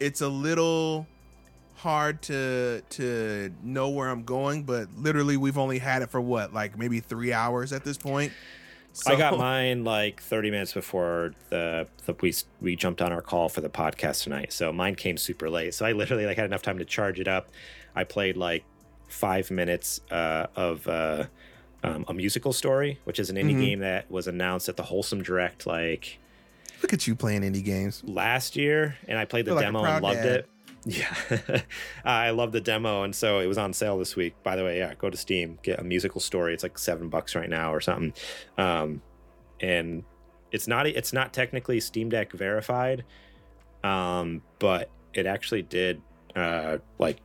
[0.00, 1.06] it's a little
[1.76, 4.64] hard to to know where I'm going.
[4.64, 8.32] But literally, we've only had it for what, like maybe three hours at this point.
[8.92, 13.20] So, I got mine like 30 minutes before the, the we we jumped on our
[13.20, 14.52] call for the podcast tonight.
[14.54, 15.74] So mine came super late.
[15.74, 17.50] So I literally like had enough time to charge it up.
[17.94, 18.64] I played like
[19.08, 21.24] five minutes uh, of uh,
[21.84, 23.60] um, a musical story, which is an indie Mhm.
[23.60, 26.18] game that was announced at the Wholesome Direct like
[26.82, 28.02] Look at you playing indie games.
[28.04, 30.26] last year, and I played the Feel like a demo and loved dad.
[30.26, 30.48] it.
[30.88, 31.16] Yeah,
[32.04, 34.40] I love the demo, and so it was on sale this week.
[34.44, 36.54] By the way, yeah, go to Steam, get a musical story.
[36.54, 38.14] It's like seven bucks right now or something.
[38.56, 39.02] Um,
[39.60, 40.04] and
[40.52, 43.04] it's not it's not technically Steam Deck verified,
[43.82, 46.00] um, but it actually did
[46.36, 47.18] uh, like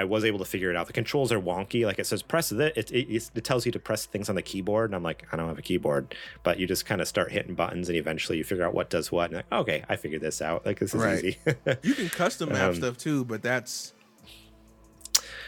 [0.00, 0.86] I was able to figure it out.
[0.86, 1.84] The controls are wonky.
[1.84, 2.72] Like it says press this.
[2.76, 4.88] It, it, it tells you to press things on the keyboard.
[4.90, 6.14] And I'm like, I don't have a keyboard.
[6.42, 9.12] But you just kind of start hitting buttons and eventually you figure out what does
[9.12, 9.26] what.
[9.30, 10.64] And like, okay, I figured this out.
[10.64, 11.22] Like this is Right.
[11.24, 11.38] easy.
[11.82, 13.92] You can custom map Um, stuff too, but that's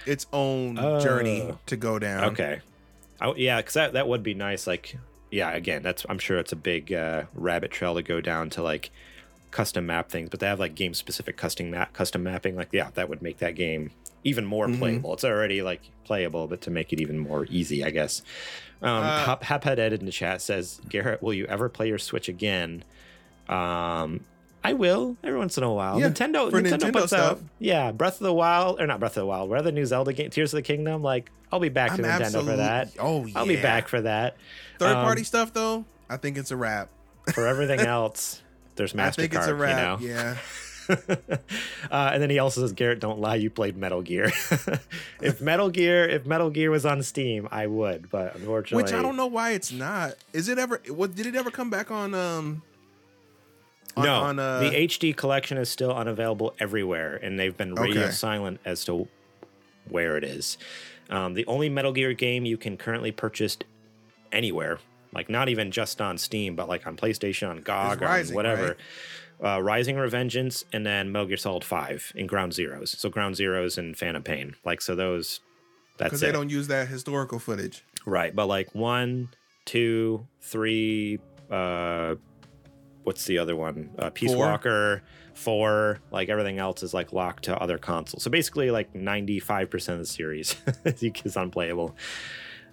[0.06, 1.00] its own Oh.
[1.00, 2.24] journey to go down.
[2.32, 2.60] okay.
[3.20, 4.66] I, yeah, because that, that would be nice.
[4.66, 4.96] Like,
[5.30, 8.62] yeah, again, that's I'm sure it's a big uh, rabbit trail to go down to
[8.62, 8.90] like
[9.52, 12.56] custom map things, but they have like game specific custom map custom mapping.
[12.56, 13.92] Like, yeah, that would make that game
[14.24, 14.78] even more Mhm.
[14.78, 15.12] playable.
[15.14, 18.22] It's already like playable, but to make it even more easy, I guess.
[18.82, 21.98] Um, Uh, Hop, Hophead Ed in the chat says, Garrett, will you ever play your
[21.98, 22.82] Switch again?
[23.48, 24.24] Um,
[24.64, 25.98] I will every once in a while.
[26.00, 27.40] Yeah, Nintendo, Nintendo, Nintendo puts out, stuff.
[27.58, 30.30] yeah, Breath of the Wild or not Breath of the Wild, the new Zelda game,
[30.30, 31.02] Tears of the Kingdom.
[31.02, 32.90] Like, I'll be back to I'm Nintendo for that.
[32.98, 33.38] Oh yeah.
[33.38, 34.36] I'll be back for that.
[34.78, 36.88] Third Um, party stuff though, I think it's a wrap.
[37.34, 38.41] For everything else,
[38.76, 40.00] there's I think it's a Mastercard, wrap.
[40.00, 40.14] you know.
[40.14, 40.36] Yeah.
[41.90, 44.26] uh, and then he also says, Garrett, don't lie, you played Metal Gear.
[45.22, 49.00] if Metal Gear, if Metal Gear was on Steam, I would, but unfortunately, Which I
[49.02, 50.14] don't know why it's not.
[50.32, 50.80] Is it ever?
[50.88, 52.14] What did it ever come back on?
[52.14, 52.62] Um.
[53.94, 58.04] On, no, on, uh, the HD collection is still unavailable everywhere, and they've been radio
[58.04, 58.10] Okay.
[58.10, 59.06] silent as to
[59.88, 60.56] where it is.
[61.10, 63.58] Um, the only Metal Gear game you can currently purchase
[64.32, 64.78] anywhere.
[65.12, 68.76] Like not even just on Steam, but like on PlayStation, on GOG, Rising, whatever.
[69.44, 72.96] Uh, Rising Revengeance, and then Metal Gear Solid Five in Ground Zeroes.
[72.96, 74.54] So Ground Zeroes and Phantom Pain.
[74.64, 75.40] Like so those.
[75.98, 77.84] That's because they don't use that historical footage.
[78.06, 79.28] Right, but like one,
[79.64, 81.18] two, three.
[81.50, 82.14] Uh,
[83.02, 83.90] what's the other one?
[83.98, 84.46] Uh, Peace Four.
[84.46, 85.02] Walker,
[85.34, 85.98] four.
[86.10, 88.22] Like everything else is like locked to other consoles.
[88.22, 91.96] So basically, like ninety five percent of the series is unplayable.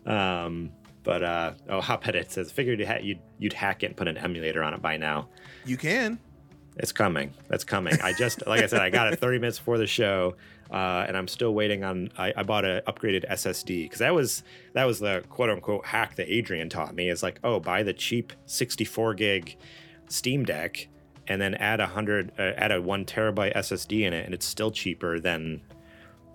[0.06, 0.72] Um,
[1.04, 4.64] but uh, oh, Hophead Ed says figured you'd you'd hack it and put an emulator
[4.64, 5.30] on it by now.
[5.66, 6.20] You can.
[6.78, 7.34] It's coming.
[7.50, 8.00] That's coming.
[8.02, 10.36] I just, like I said, I got it 30 minutes before the show,
[10.72, 12.10] uh, and I'm still waiting on.
[12.18, 14.44] I, I bought an upgraded SSD because that was
[14.74, 17.10] that was the quote unquote hack that Adrian taught me.
[17.10, 19.58] Is like, oh, buy the cheap 64 gig
[20.08, 20.88] Steam Deck,
[21.28, 24.46] and then add a hundred, uh, add a one terabyte SSD in it, and it's
[24.46, 25.62] still cheaper than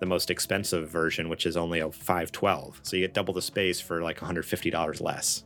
[0.05, 2.79] the most expensive version, which is only a 512.
[2.83, 5.43] So you get double the space for like 150 dollars less.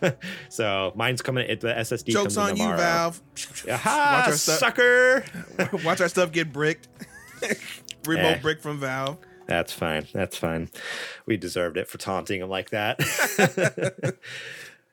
[0.48, 1.48] so mine's coming.
[1.48, 2.76] It, the SSD Jokes comes on you, tomorrow.
[2.78, 3.22] Valve.
[3.70, 4.58] Aha, Watch our stuff.
[4.58, 5.24] sucker.
[5.84, 6.88] Watch our stuff get bricked.
[8.06, 8.38] Remote Eh.
[8.40, 9.18] brick from Valve.
[9.46, 10.06] That's fine.
[10.12, 10.68] That's fine.
[11.26, 13.00] We deserved it for taunting him like that.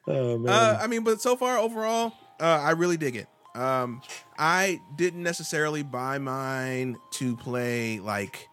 [0.08, 0.54] oh man.
[0.54, 3.28] Uh, I mean, but so far overall, uh, I really dig it.
[3.54, 4.02] Um,
[4.38, 8.48] I didn't necessarily buy mine to play like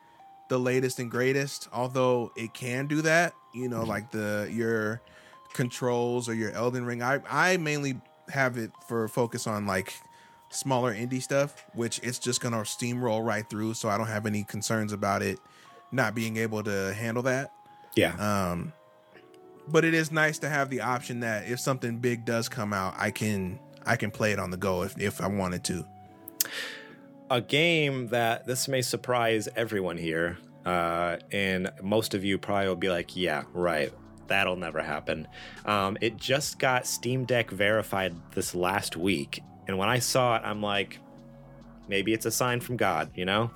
[0.53, 3.33] the latest and greatest, although it can do that.
[3.55, 5.01] You know, like the your
[5.55, 7.03] controls or your Elden Ring.
[7.03, 7.99] I I mainly
[8.29, 9.95] have it for focus on like
[10.51, 13.73] smaller indie stuff, which it's just gonna steamroll right through.
[13.73, 15.39] So I don't have any concerns about it
[15.91, 17.51] not being able to handle that.
[17.97, 18.13] yeah.
[18.51, 18.75] Um,
[19.69, 22.95] but it is nice to have the option that if something big does come out,
[22.99, 25.87] I can I can play it on the go if if I wanted to.
[27.33, 32.77] A game that this may surprise everyone here, uh, and most of you probably will
[32.77, 33.91] be like, "Yeah, right,
[34.27, 35.27] that'll never happen."
[35.65, 40.43] Um, it just got Steam Deck verified this last week, and when I saw it,
[40.45, 40.99] I'm like,
[41.89, 43.51] maybe it's a sign from God, you know?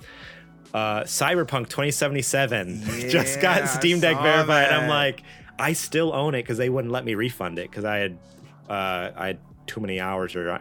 [0.73, 4.69] Uh, Cyberpunk 2077 just got Steam Deck verified.
[4.69, 5.21] I'm like,
[5.59, 8.17] I still own it because they wouldn't let me refund it because I had
[8.69, 10.59] uh, I had too many hours or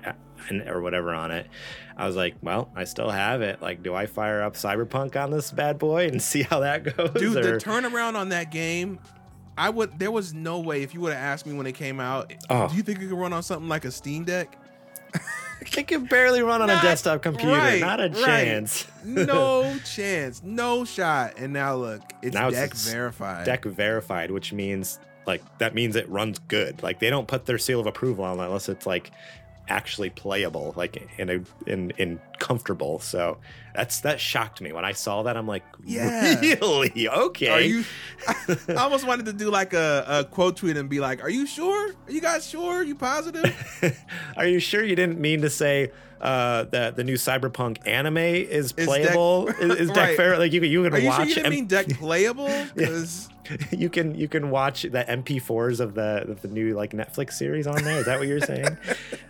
[0.50, 1.46] uh, or whatever on it.
[1.96, 3.62] I was like, well, I still have it.
[3.62, 7.10] Like, do I fire up Cyberpunk on this bad boy and see how that goes?
[7.12, 8.98] Dude, or- the turnaround on that game,
[9.58, 11.98] I would there was no way if you would have asked me when it came
[12.00, 12.68] out, Oh.
[12.68, 14.58] do you think it could run on something like a Steam Deck?
[15.60, 17.52] it can barely run on Not- a desktop computer.
[17.52, 18.14] right, Not a right.
[18.24, 18.86] chance.
[19.04, 21.38] No chance, no shot.
[21.38, 23.46] And now look, it's Now deck it's verified.
[23.46, 26.82] Deck verified, which means like that means it runs good.
[26.82, 29.10] Like they don't put their seal of approval on it unless it's like
[29.68, 31.40] actually playable, like in a
[31.70, 32.98] in in comfortable.
[33.00, 33.38] So
[33.74, 35.36] that's that shocked me when I saw that.
[35.36, 36.40] I'm like, Yeah.
[36.40, 37.08] really?
[37.08, 37.48] Okay.
[37.48, 37.84] Are you?
[38.68, 41.46] I almost wanted to do like a, a quote tweet and be like, "Are you
[41.46, 41.90] sure?
[41.90, 42.82] Are you guys sure?
[42.82, 43.54] you positive?"
[44.36, 45.90] Are you sure you didn't mean to say
[46.20, 49.48] uh, that the new Cyberpunk anime is playable?
[49.60, 50.16] is, is deck Right.
[50.16, 50.38] fair?
[50.38, 52.50] Like you can you can Are you watch sure you didn't M- mean deck playable?
[52.74, 53.28] Because
[53.70, 57.66] you can you can watch the MP4s of the of the new like Netflix series
[57.66, 57.98] on there.
[58.00, 58.76] Is that what you're saying?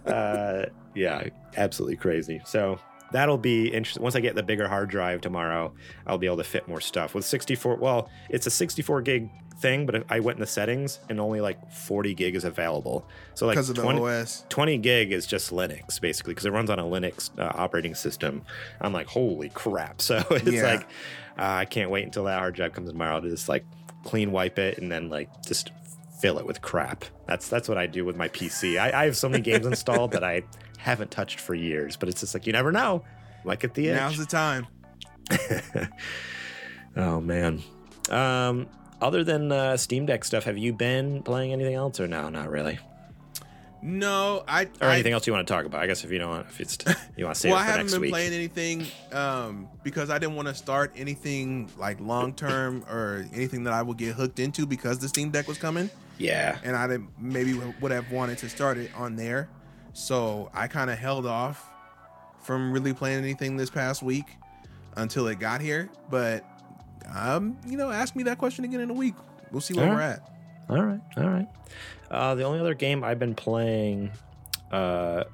[0.07, 1.25] uh, yeah,
[1.57, 2.41] absolutely crazy.
[2.47, 2.79] So
[3.13, 4.03] that'll be interesting.
[4.03, 5.73] Once I get the bigger hard drive tomorrow,
[6.07, 7.77] I'll be able to fit more stuff with 64.
[7.77, 9.29] Well, it's a 64 gig
[9.59, 13.09] thing, but I went in the settings and only like 40 gig is available.
[13.35, 14.45] So like because of the 20, OS.
[14.51, 18.43] 20 gig is just Linux basically because it runs on a Linux uh, operating system.
[18.81, 20.01] I'm like, holy crap!
[20.03, 20.63] So it's Yeah.
[20.75, 20.83] like
[21.39, 23.65] uh, I can't wait until that hard drive comes tomorrow to just like
[24.05, 25.71] clean wipe it and then like just
[26.21, 27.05] fill it with crap.
[27.27, 28.79] That's that's what I do with my PC.
[28.79, 30.43] I, I have so many games installed that I
[30.79, 33.05] haven't touched for years, but it's just like you never know.
[33.45, 33.97] Like at the end.
[33.97, 34.67] Now's the time.
[36.97, 37.63] oh man.
[38.11, 38.69] Um,
[39.01, 42.29] other than uh, Steam Deck stuff, have you been playing anything else or no?
[42.29, 42.79] Not really.
[43.83, 45.81] No, I Or I, anything else you want to talk about?
[45.83, 46.79] I guess if you don't, want, if it's
[47.17, 48.11] you want to save well, I haven't been week.
[48.11, 53.65] playing anything um, because I didn't want to start anything like long term or anything
[53.65, 56.59] that I would get hooked into because the Steam Deck was coming, Yeah.
[56.65, 59.49] and I didn't maybe would have wanted to start it on there.
[59.97, 61.71] So I kind of held off
[62.43, 64.27] from really playing anything this past week
[64.95, 65.89] until it got here.
[66.11, 66.45] But
[67.15, 69.15] um, you know, ask me that question again in a week.
[69.51, 70.31] We'll see where we're at.
[70.69, 71.49] All right, all right.
[72.11, 74.11] Uh, the only other game I've been playing,
[74.71, 75.25] uh,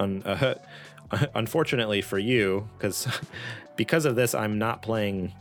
[0.00, 0.54] un- uh,
[1.36, 3.06] unfortunately for you, because
[3.76, 5.32] because of this, I'm not playing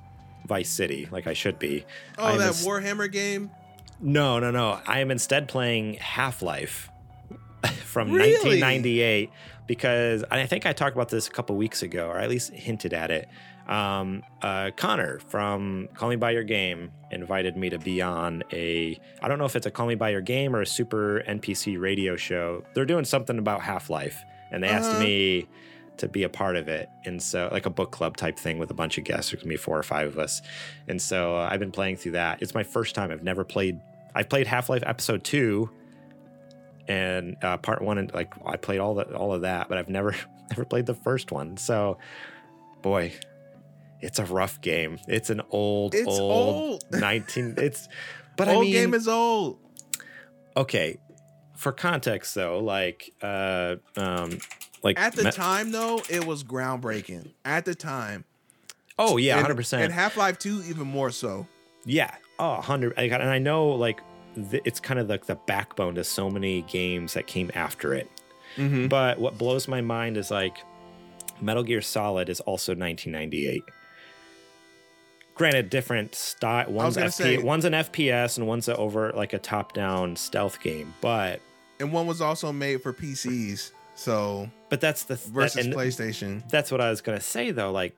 [0.46, 1.84] Vice City like I should be.
[2.20, 3.50] Oh, that ins- Warhammer game.
[4.00, 4.80] No, no, no.
[4.86, 6.92] I am instead playing Half Life
[7.86, 8.34] from Really?
[8.34, 9.30] 1998
[9.68, 12.94] because I think I talked about this a couple weeks ago, or at least hinted
[12.94, 13.28] at it.
[13.68, 19.00] Um, uh, Connor from Call Me by Your Game invited me to be on a.
[19.24, 21.82] I don't know if it's a Call Me by Your Game or a Super NPC
[21.82, 22.64] radio show.
[22.76, 25.00] They're doing something about Half Life, and they asked Uh-huh.
[25.00, 25.48] me
[25.98, 26.88] to be a part of it.
[27.06, 29.32] And so, like a book club type thing with a bunch of guests.
[29.32, 30.44] There's gonna be four or five of us.
[30.88, 32.44] And so, uh, I've been playing through that.
[32.44, 33.10] It's my first time.
[33.12, 33.80] I've never played.
[34.14, 35.72] I've played Half Life Episode Two
[36.88, 39.90] and uh, part one and like I played all the all of that, but I've
[39.90, 40.16] never
[40.50, 41.58] never played the first one.
[41.58, 41.98] So,
[42.82, 43.14] boy,
[44.02, 45.00] it's a rough game.
[45.08, 46.22] It's an old, It's old,
[46.56, 46.84] old.
[46.92, 47.56] nineteen.
[47.58, 47.88] It's,
[48.38, 49.58] but Old I mean, game is old.
[50.58, 51.00] okay.
[51.56, 54.40] For context, though, like, uh, um,
[54.84, 57.32] like At the me- time, though, it was groundbreaking.
[57.46, 58.26] At the time.
[59.00, 61.48] oh yeah, hundred percent, And Half Life 2, even more so.
[61.86, 64.02] yeah, Oh, 100 And I know, like,
[64.36, 68.10] th- it's kind of like the backbone to so many games that came after it.
[68.58, 68.88] Mm-hmm.
[68.88, 70.58] But what blows my mind is like
[71.42, 73.62] Metal Gear Solid is also 1998.
[75.34, 76.72] Granted, different style.
[76.72, 80.94] One's FP, say- one's an FPS and one's a over like a top-down stealth game.
[81.02, 81.42] But
[81.80, 83.72] And one was also made for PCs.
[83.96, 86.48] So but that's the that- versus and PlayStation.
[86.50, 87.72] That's what I was gonna say though.
[87.72, 87.96] Like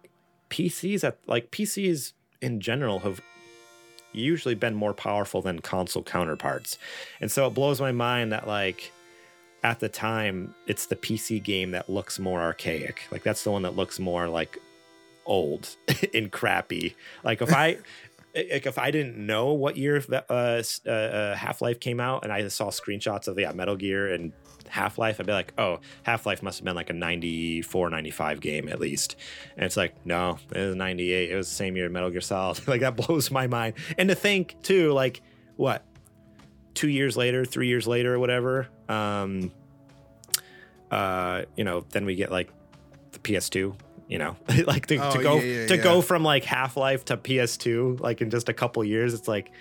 [0.49, 3.21] PCs at like PCs in general have
[4.17, 6.77] usually been more powerful than console counterparts,
[7.21, 8.91] and so it blows my mind that like
[9.63, 13.01] at the time it's the PC game that looks more archaic.
[13.11, 14.57] Like that's the one that looks more like
[15.25, 15.75] old
[16.13, 16.95] and crappy.
[17.23, 17.77] Like if I.
[18.35, 22.31] Like if I didn't know what year uh, uh, uh, Half Life came out, and
[22.31, 24.31] I saw screenshots of yeah Metal Gear and
[24.69, 28.39] Half Life, I'd be like, oh, Half Life must have been like a 94, 95
[28.41, 29.15] game at least.
[29.55, 31.31] And it's like, no, it was 98.
[31.31, 32.67] It was the same year Metal Gear Solid.
[32.67, 33.75] like that blows my mind.
[33.97, 35.21] And to think too, like
[35.55, 35.85] what,
[36.73, 39.51] two years later, three years later, or whatever, um,
[40.91, 42.49] uh, you know, then we get like
[43.11, 43.75] the PS2.
[44.09, 44.37] You know,
[44.67, 45.83] like to, Oh, to go yeah, yeah, to yeah.
[45.83, 49.51] go from like Half Life to PS2, like in just a couple years, it's like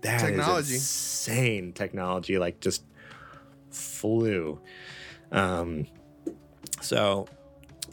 [0.00, 0.74] that is Technology.
[0.74, 2.38] insane technology.
[2.38, 2.82] Like just
[3.70, 4.60] flew.
[5.32, 5.86] Um,
[6.80, 7.26] so,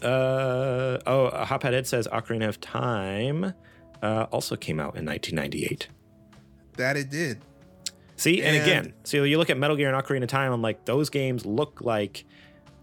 [0.01, 3.53] uh, oh, Hophead Ed says Ocarina of Time
[4.01, 5.87] uh, also came out in 1998.
[6.77, 7.39] That it did.
[8.15, 10.61] See, and, And- again, so you look at Metal Gear and Ocarina of Time, I'm
[10.61, 12.25] like, those games look like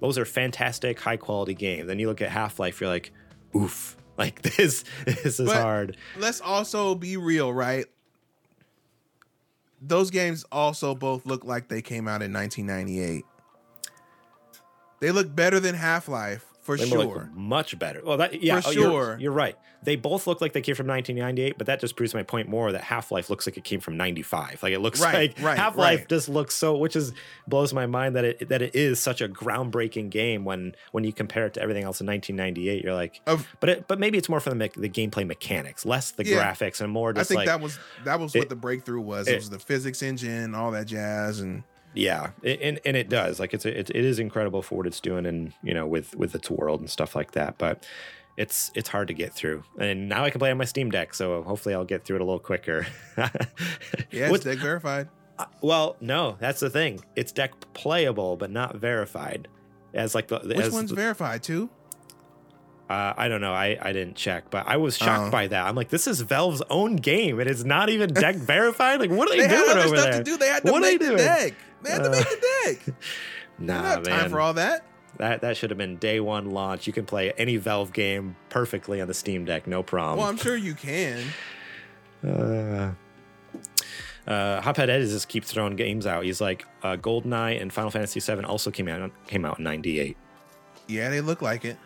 [0.00, 1.86] those are fantastic, high quality games.
[1.86, 3.10] Then you look at Half Life, you're like,
[3.56, 5.96] oof, like this, this is But- hard.
[6.18, 7.86] Let's also be real, right?
[9.86, 13.24] Those games also both look like they came out in 1998.
[15.00, 17.30] They look better than Half Life for They sure.
[17.34, 18.00] much better.
[18.04, 19.16] Well, that yeah, For oh, you're- sure.
[19.20, 19.56] You're, right.
[19.82, 22.72] They both look like they came from 1998, but that just proves my point more
[22.72, 24.62] that Half Life looks like it came from 95.
[24.62, 26.08] Like it looks Right, like right, Half Life right.
[26.08, 27.12] just looks so, which is
[27.46, 31.12] blows my mind that it that it is such a groundbreaking game when when you
[31.12, 32.82] compare it to everything else in 1998.
[32.82, 36.12] You're like, Of- but it, but maybe it's more for the the gameplay mechanics, less
[36.12, 36.42] the Yeah.
[36.42, 39.28] graphics, and more I think like that was that was what it- the breakthrough was.
[39.28, 41.62] It, it- was the physics engine, all that jazz, and
[41.94, 43.38] Yeah, it, and and it does.
[43.40, 46.34] Like it's it, it is incredible for what it's doing, and you know with with
[46.34, 47.56] its world and stuff like that.
[47.58, 47.86] But
[48.36, 49.62] it's it's hard to get through.
[49.78, 52.22] And now I can play on my Steam Deck, so hopefully I'll get through it
[52.22, 52.86] a little quicker.
[54.10, 55.08] yeah, What- it's deck verified.
[55.62, 57.00] well, no, that's the thing.
[57.16, 59.48] It's deck playable, but not verified.
[59.92, 61.70] As like the Which one's the- verified too?
[62.90, 63.52] uh, I don't know.
[63.54, 65.30] I, I didn't check, but I was shocked Oh.
[65.30, 65.66] by that.
[65.66, 67.40] I'm like, this is Valve's own game.
[67.40, 69.00] And It is not even deck verified.
[69.00, 70.18] Like, what are they, They had doing other over stuff there?
[70.18, 70.36] to do.
[70.36, 71.54] They had to What are make the deck.
[71.84, 72.94] They had to make Uh, the deck.
[73.58, 74.20] Nah, have man.
[74.20, 74.84] time for all that.
[75.18, 76.86] That that should have been day one launch.
[76.88, 80.18] You can play any Valve game perfectly on the Steam Deck, no problem.
[80.18, 81.22] Well, I'm sure you can.
[82.26, 82.90] uh,
[84.26, 86.24] uh, Hophead Ed just keeps throwing games out.
[86.24, 90.16] He's like, uh, GoldenEye and Final Fantasy VII also came out came out in '98.
[90.88, 91.76] Yeah, they look like it.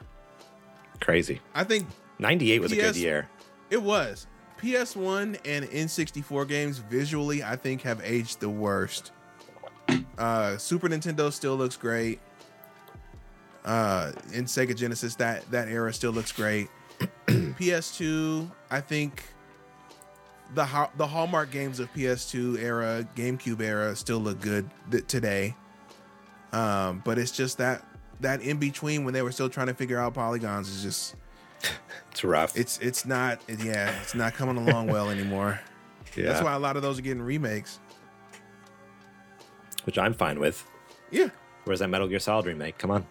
[1.00, 1.40] Crazy.
[1.54, 1.86] I think
[2.18, 3.28] '98 was a good year.
[3.70, 4.26] it was.
[4.58, 9.12] PS1 and N64 games visually, I think, have aged the worst.
[10.18, 12.18] Uh, Super Nintendo still looks great.
[13.64, 16.68] Uh, in Sega Genesis, that that era still looks great.
[17.26, 19.22] PS2, I think
[20.54, 25.54] the ha- the hallmark games of PS2 era, GameCube era, still look good th- today.
[26.52, 27.84] Um, but it's just that
[28.20, 31.14] that in between when they were still trying to figure out polygons is just
[32.10, 32.56] It's rough.
[32.56, 35.60] it's it's not yeah it's not coming along well anymore.
[36.16, 37.78] yeah, That's why a lot of those are getting remakes.
[39.88, 40.68] Which I'm fine with.
[41.10, 41.30] Yeah,
[41.64, 42.76] Where's that Metal Gear Solid remake?
[42.76, 43.06] Come on.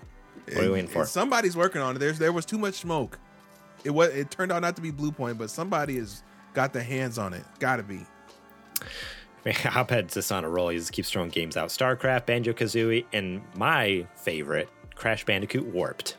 [0.45, 1.07] What are you waiting for?
[1.07, 1.99] Somebody's working on it.
[1.99, 3.17] There's there was too much smoke.
[3.83, 6.21] It was it turned out not to be Bluepoint, but somebody has
[6.53, 7.43] got their hands on it.
[7.57, 8.01] Got to be.
[9.51, 10.69] Hophead's just on a roll.
[10.69, 11.69] He just keeps throwing games out.
[11.69, 16.15] StarCraft, Banjo Kazooie, and my favorite, Crash Bandicoot Warped.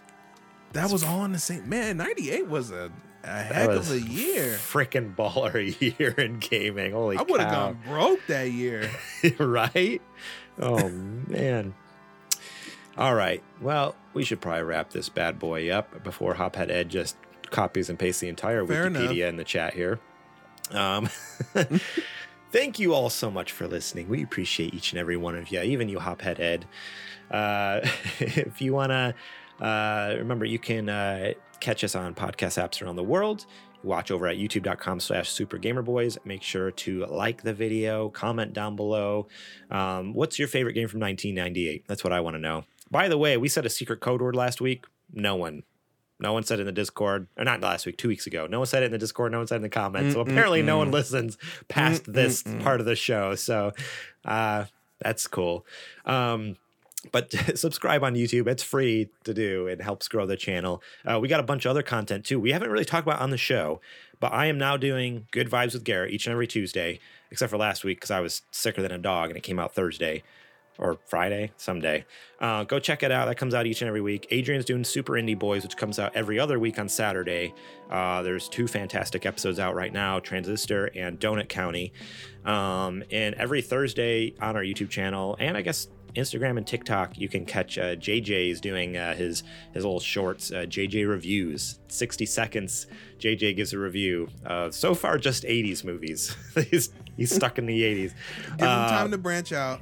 [0.72, 1.98] That was all in the same man.
[1.98, 2.90] '98 was a
[3.24, 4.56] A heck of a year.
[4.56, 6.92] Freaking baller year in gaming.
[6.92, 8.90] Holy I would have gone broke that year.
[9.38, 10.00] right?
[10.60, 11.74] Oh man.
[12.96, 13.42] All right.
[13.60, 17.16] Well, we should probably wrap this bad boy up before Hophead Ed just
[17.50, 19.28] copies and pastes the entire Fair Wikipedia enough.
[19.28, 20.00] in the chat here.
[20.72, 21.08] Um,
[22.52, 24.08] thank you all so much for listening.
[24.08, 26.66] We appreciate each and every one of you, even you, Hophead Ed.
[27.30, 27.80] Uh,
[28.18, 29.14] if you want to
[29.64, 33.46] uh, remember, you can uh, catch us on podcast apps around the world.
[33.84, 36.18] Watch over at youtube.com slash supergamerboys.
[36.24, 39.28] Make sure to like the video, comment down below.
[39.70, 41.84] Um, what's your favorite game from 1998?
[41.86, 42.64] That's what I want to know.
[42.90, 44.84] By the way, we said a secret code word last week.
[45.12, 45.62] No one.
[46.20, 48.48] No one said it in the Discord, or not last week, two weeks ago.
[48.48, 49.30] No one said it in the Discord.
[49.30, 50.14] No one said it in the comments.
[50.14, 51.38] So apparently, no one listens
[51.68, 53.36] past this part of the show.
[53.36, 53.72] So
[54.24, 54.64] uh,
[55.00, 55.64] that's cool.
[56.04, 56.56] Um,
[57.12, 58.46] but subscribe on YouTube.
[58.46, 59.66] It's free to do.
[59.66, 60.82] It helps grow the channel.
[61.04, 62.40] Uh, we got a bunch of other content too.
[62.40, 63.80] We haven't really talked about on the show,
[64.20, 67.00] but I am now doing Good Vibes with Garrett each and every Tuesday,
[67.30, 69.74] except for last week because I was sicker than a dog and it came out
[69.74, 70.22] Thursday
[70.78, 72.04] or Friday, someday.
[72.40, 73.26] Uh, go check it out.
[73.26, 74.28] That comes out each and every week.
[74.30, 77.52] Adrian's doing Super Indie Boys, which comes out every other week on Saturday.
[77.90, 81.92] Uh, there's two fantastic episodes out right now Transistor and Donut County.
[82.44, 87.28] Um, and every Thursday on our YouTube channel, and I guess Instagram and TikTok, you
[87.28, 92.86] can catch uh, JJ's doing uh, his his little shorts, uh, JJ reviews, 60 seconds.
[93.18, 94.28] JJ gives a review.
[94.44, 96.34] Uh, so far, just 80s movies.
[96.70, 97.94] he's he's stuck in the 80s.
[98.04, 99.80] Give him Uh, time to branch out.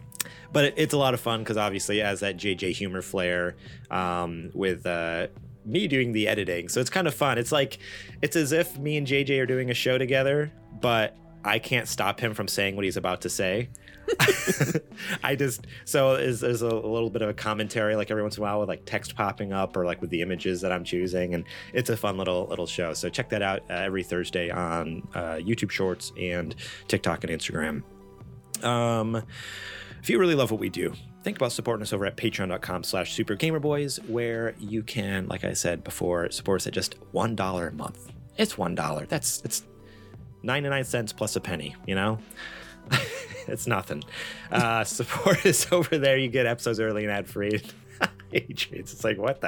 [0.52, 3.56] but it, it's a lot of fun because obviously it has that JJ humor flair
[3.90, 5.26] um, with uh,
[5.64, 6.68] me doing the editing.
[6.68, 7.38] So it's kind of fun.
[7.38, 7.78] It's like
[8.22, 10.50] it's as if me and JJ are doing a show together,
[10.80, 13.68] but I can't stop him from saying what he's about to say.
[15.22, 18.42] I just so is there's a, little bit of a commentary like every once in
[18.42, 21.34] a while with like text popping up or like with the images that I'm choosing,
[21.34, 22.94] and it's a fun little little show.
[22.94, 26.54] So check that out uh, every Thursday on uh, YouTube Shorts and
[26.88, 27.82] TikTok and Instagram.
[28.64, 29.22] Um,
[30.02, 30.92] if you really love what we do,
[31.24, 35.82] think about supporting us over at patreon.com slash supergamerboys, where you can, like I said
[35.82, 38.12] before, support us at just $1 a month.
[38.36, 39.08] It's $1.
[39.08, 39.64] That's it's
[40.44, 42.18] 99 cents plus a penny, you know?
[43.48, 44.02] it's nothing.
[44.50, 46.16] Uh, support us over there.
[46.18, 47.60] You get episodes early and ad free.
[48.32, 49.40] It's like, what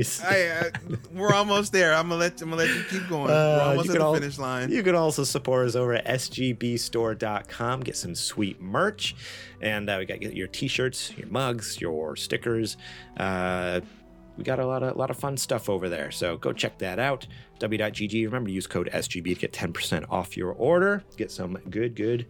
[0.00, 0.70] s- I, I,
[1.12, 1.92] we're almost there.
[1.94, 3.28] I'm gonna let I'm gonna let you keep going.
[3.28, 4.70] we're Uh, almost you at the al- finish line.
[4.72, 7.80] You can also support us over at sgbstore.com.
[7.80, 9.14] Get some sweet merch.
[9.60, 12.76] And uh, we got your t shirts, your mugs, your stickers.
[13.16, 13.80] Uh,
[14.36, 16.10] we got a lot of lot of fun stuff over there.
[16.10, 17.26] So go check that out.
[17.60, 18.24] W.GG.
[18.24, 21.04] Remember to use code SGB to get 10% off your order.
[21.16, 22.26] Get some good, good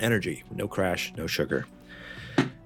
[0.00, 0.42] energy.
[0.50, 1.66] No crash, no sugar.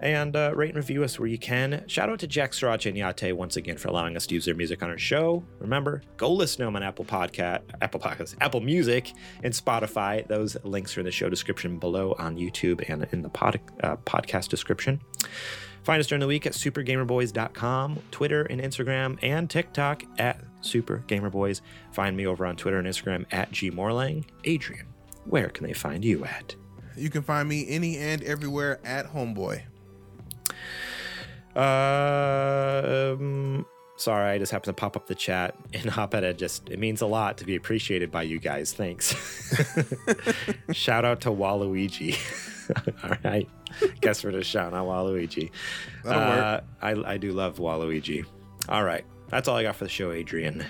[0.01, 1.85] And uh, rate and review us where you can.
[1.89, 4.55] Shout out to Jack Sriracha and Yate once again for allowing us to use their
[4.55, 5.43] music on our show.
[5.59, 10.27] Remember, go listen to them on Apple Podcast, Apple Podcasts, Apple Music, and Spotify.
[10.29, 13.97] Those links are in the show description below on YouTube and in the pod, uh,
[13.97, 15.01] podcast description.
[15.83, 21.61] Find us during the week at supergamerboys.com, Twitter and Instagram, and TikTok at supergamerboys.
[21.93, 24.25] Find me over on Twitter and Instagram at gmorlang.
[24.45, 24.87] Adrian,
[25.25, 26.55] where can they find you at?
[26.99, 29.63] You can find me any and everywhere at Homeboy.
[33.09, 33.67] Um,
[33.97, 36.39] sorry, I just happened to pop up the chat and Hophead Ed.
[36.39, 38.73] Just it means a lot to be appreciated by you guys.
[38.73, 39.15] Thanks.
[40.73, 42.17] Shout out to Waluigi.
[43.05, 43.49] All right,
[44.01, 45.51] guess we're just shouting out Waluigi.
[46.05, 48.27] Uh, I I do love Waluigi.
[48.69, 50.67] All right, that's all I got for the show, Adrian.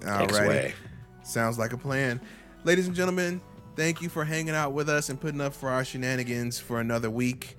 [0.00, 0.46] Alrighty.
[0.46, 0.74] away.
[1.22, 2.22] Sounds like a plan.
[2.64, 3.42] Ladies and gentlemen,
[3.76, 7.10] thank you for hanging out with us and putting up for our shenanigans for another
[7.10, 7.56] week.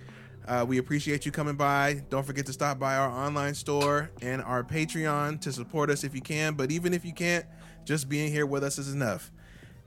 [0.47, 2.03] Uh, we appreciate you coming by.
[2.09, 6.13] Don't forget to stop by our online store and our Patreon to support us if
[6.13, 6.55] you can.
[6.55, 7.45] But even if you can't,
[7.85, 9.31] just being here with us is enough.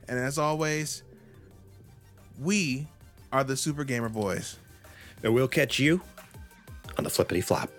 [0.09, 1.03] And as always,
[2.40, 2.86] we
[3.32, 4.57] are the Super Gamer Boys.
[5.23, 6.01] And we'll catch you
[6.97, 7.70] on the flippity flop.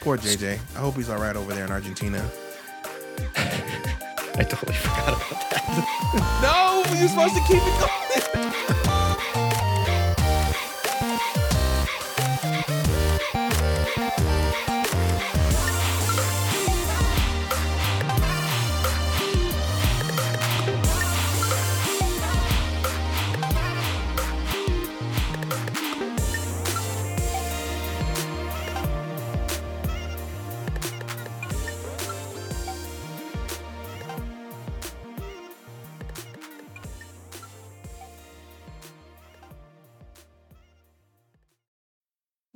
[0.00, 0.52] Poor JJ.
[0.52, 2.30] I hope he's all right over there in Argentina.
[4.38, 5.64] I totally forgot about that.
[6.42, 8.75] No, you're supposed to keep it going.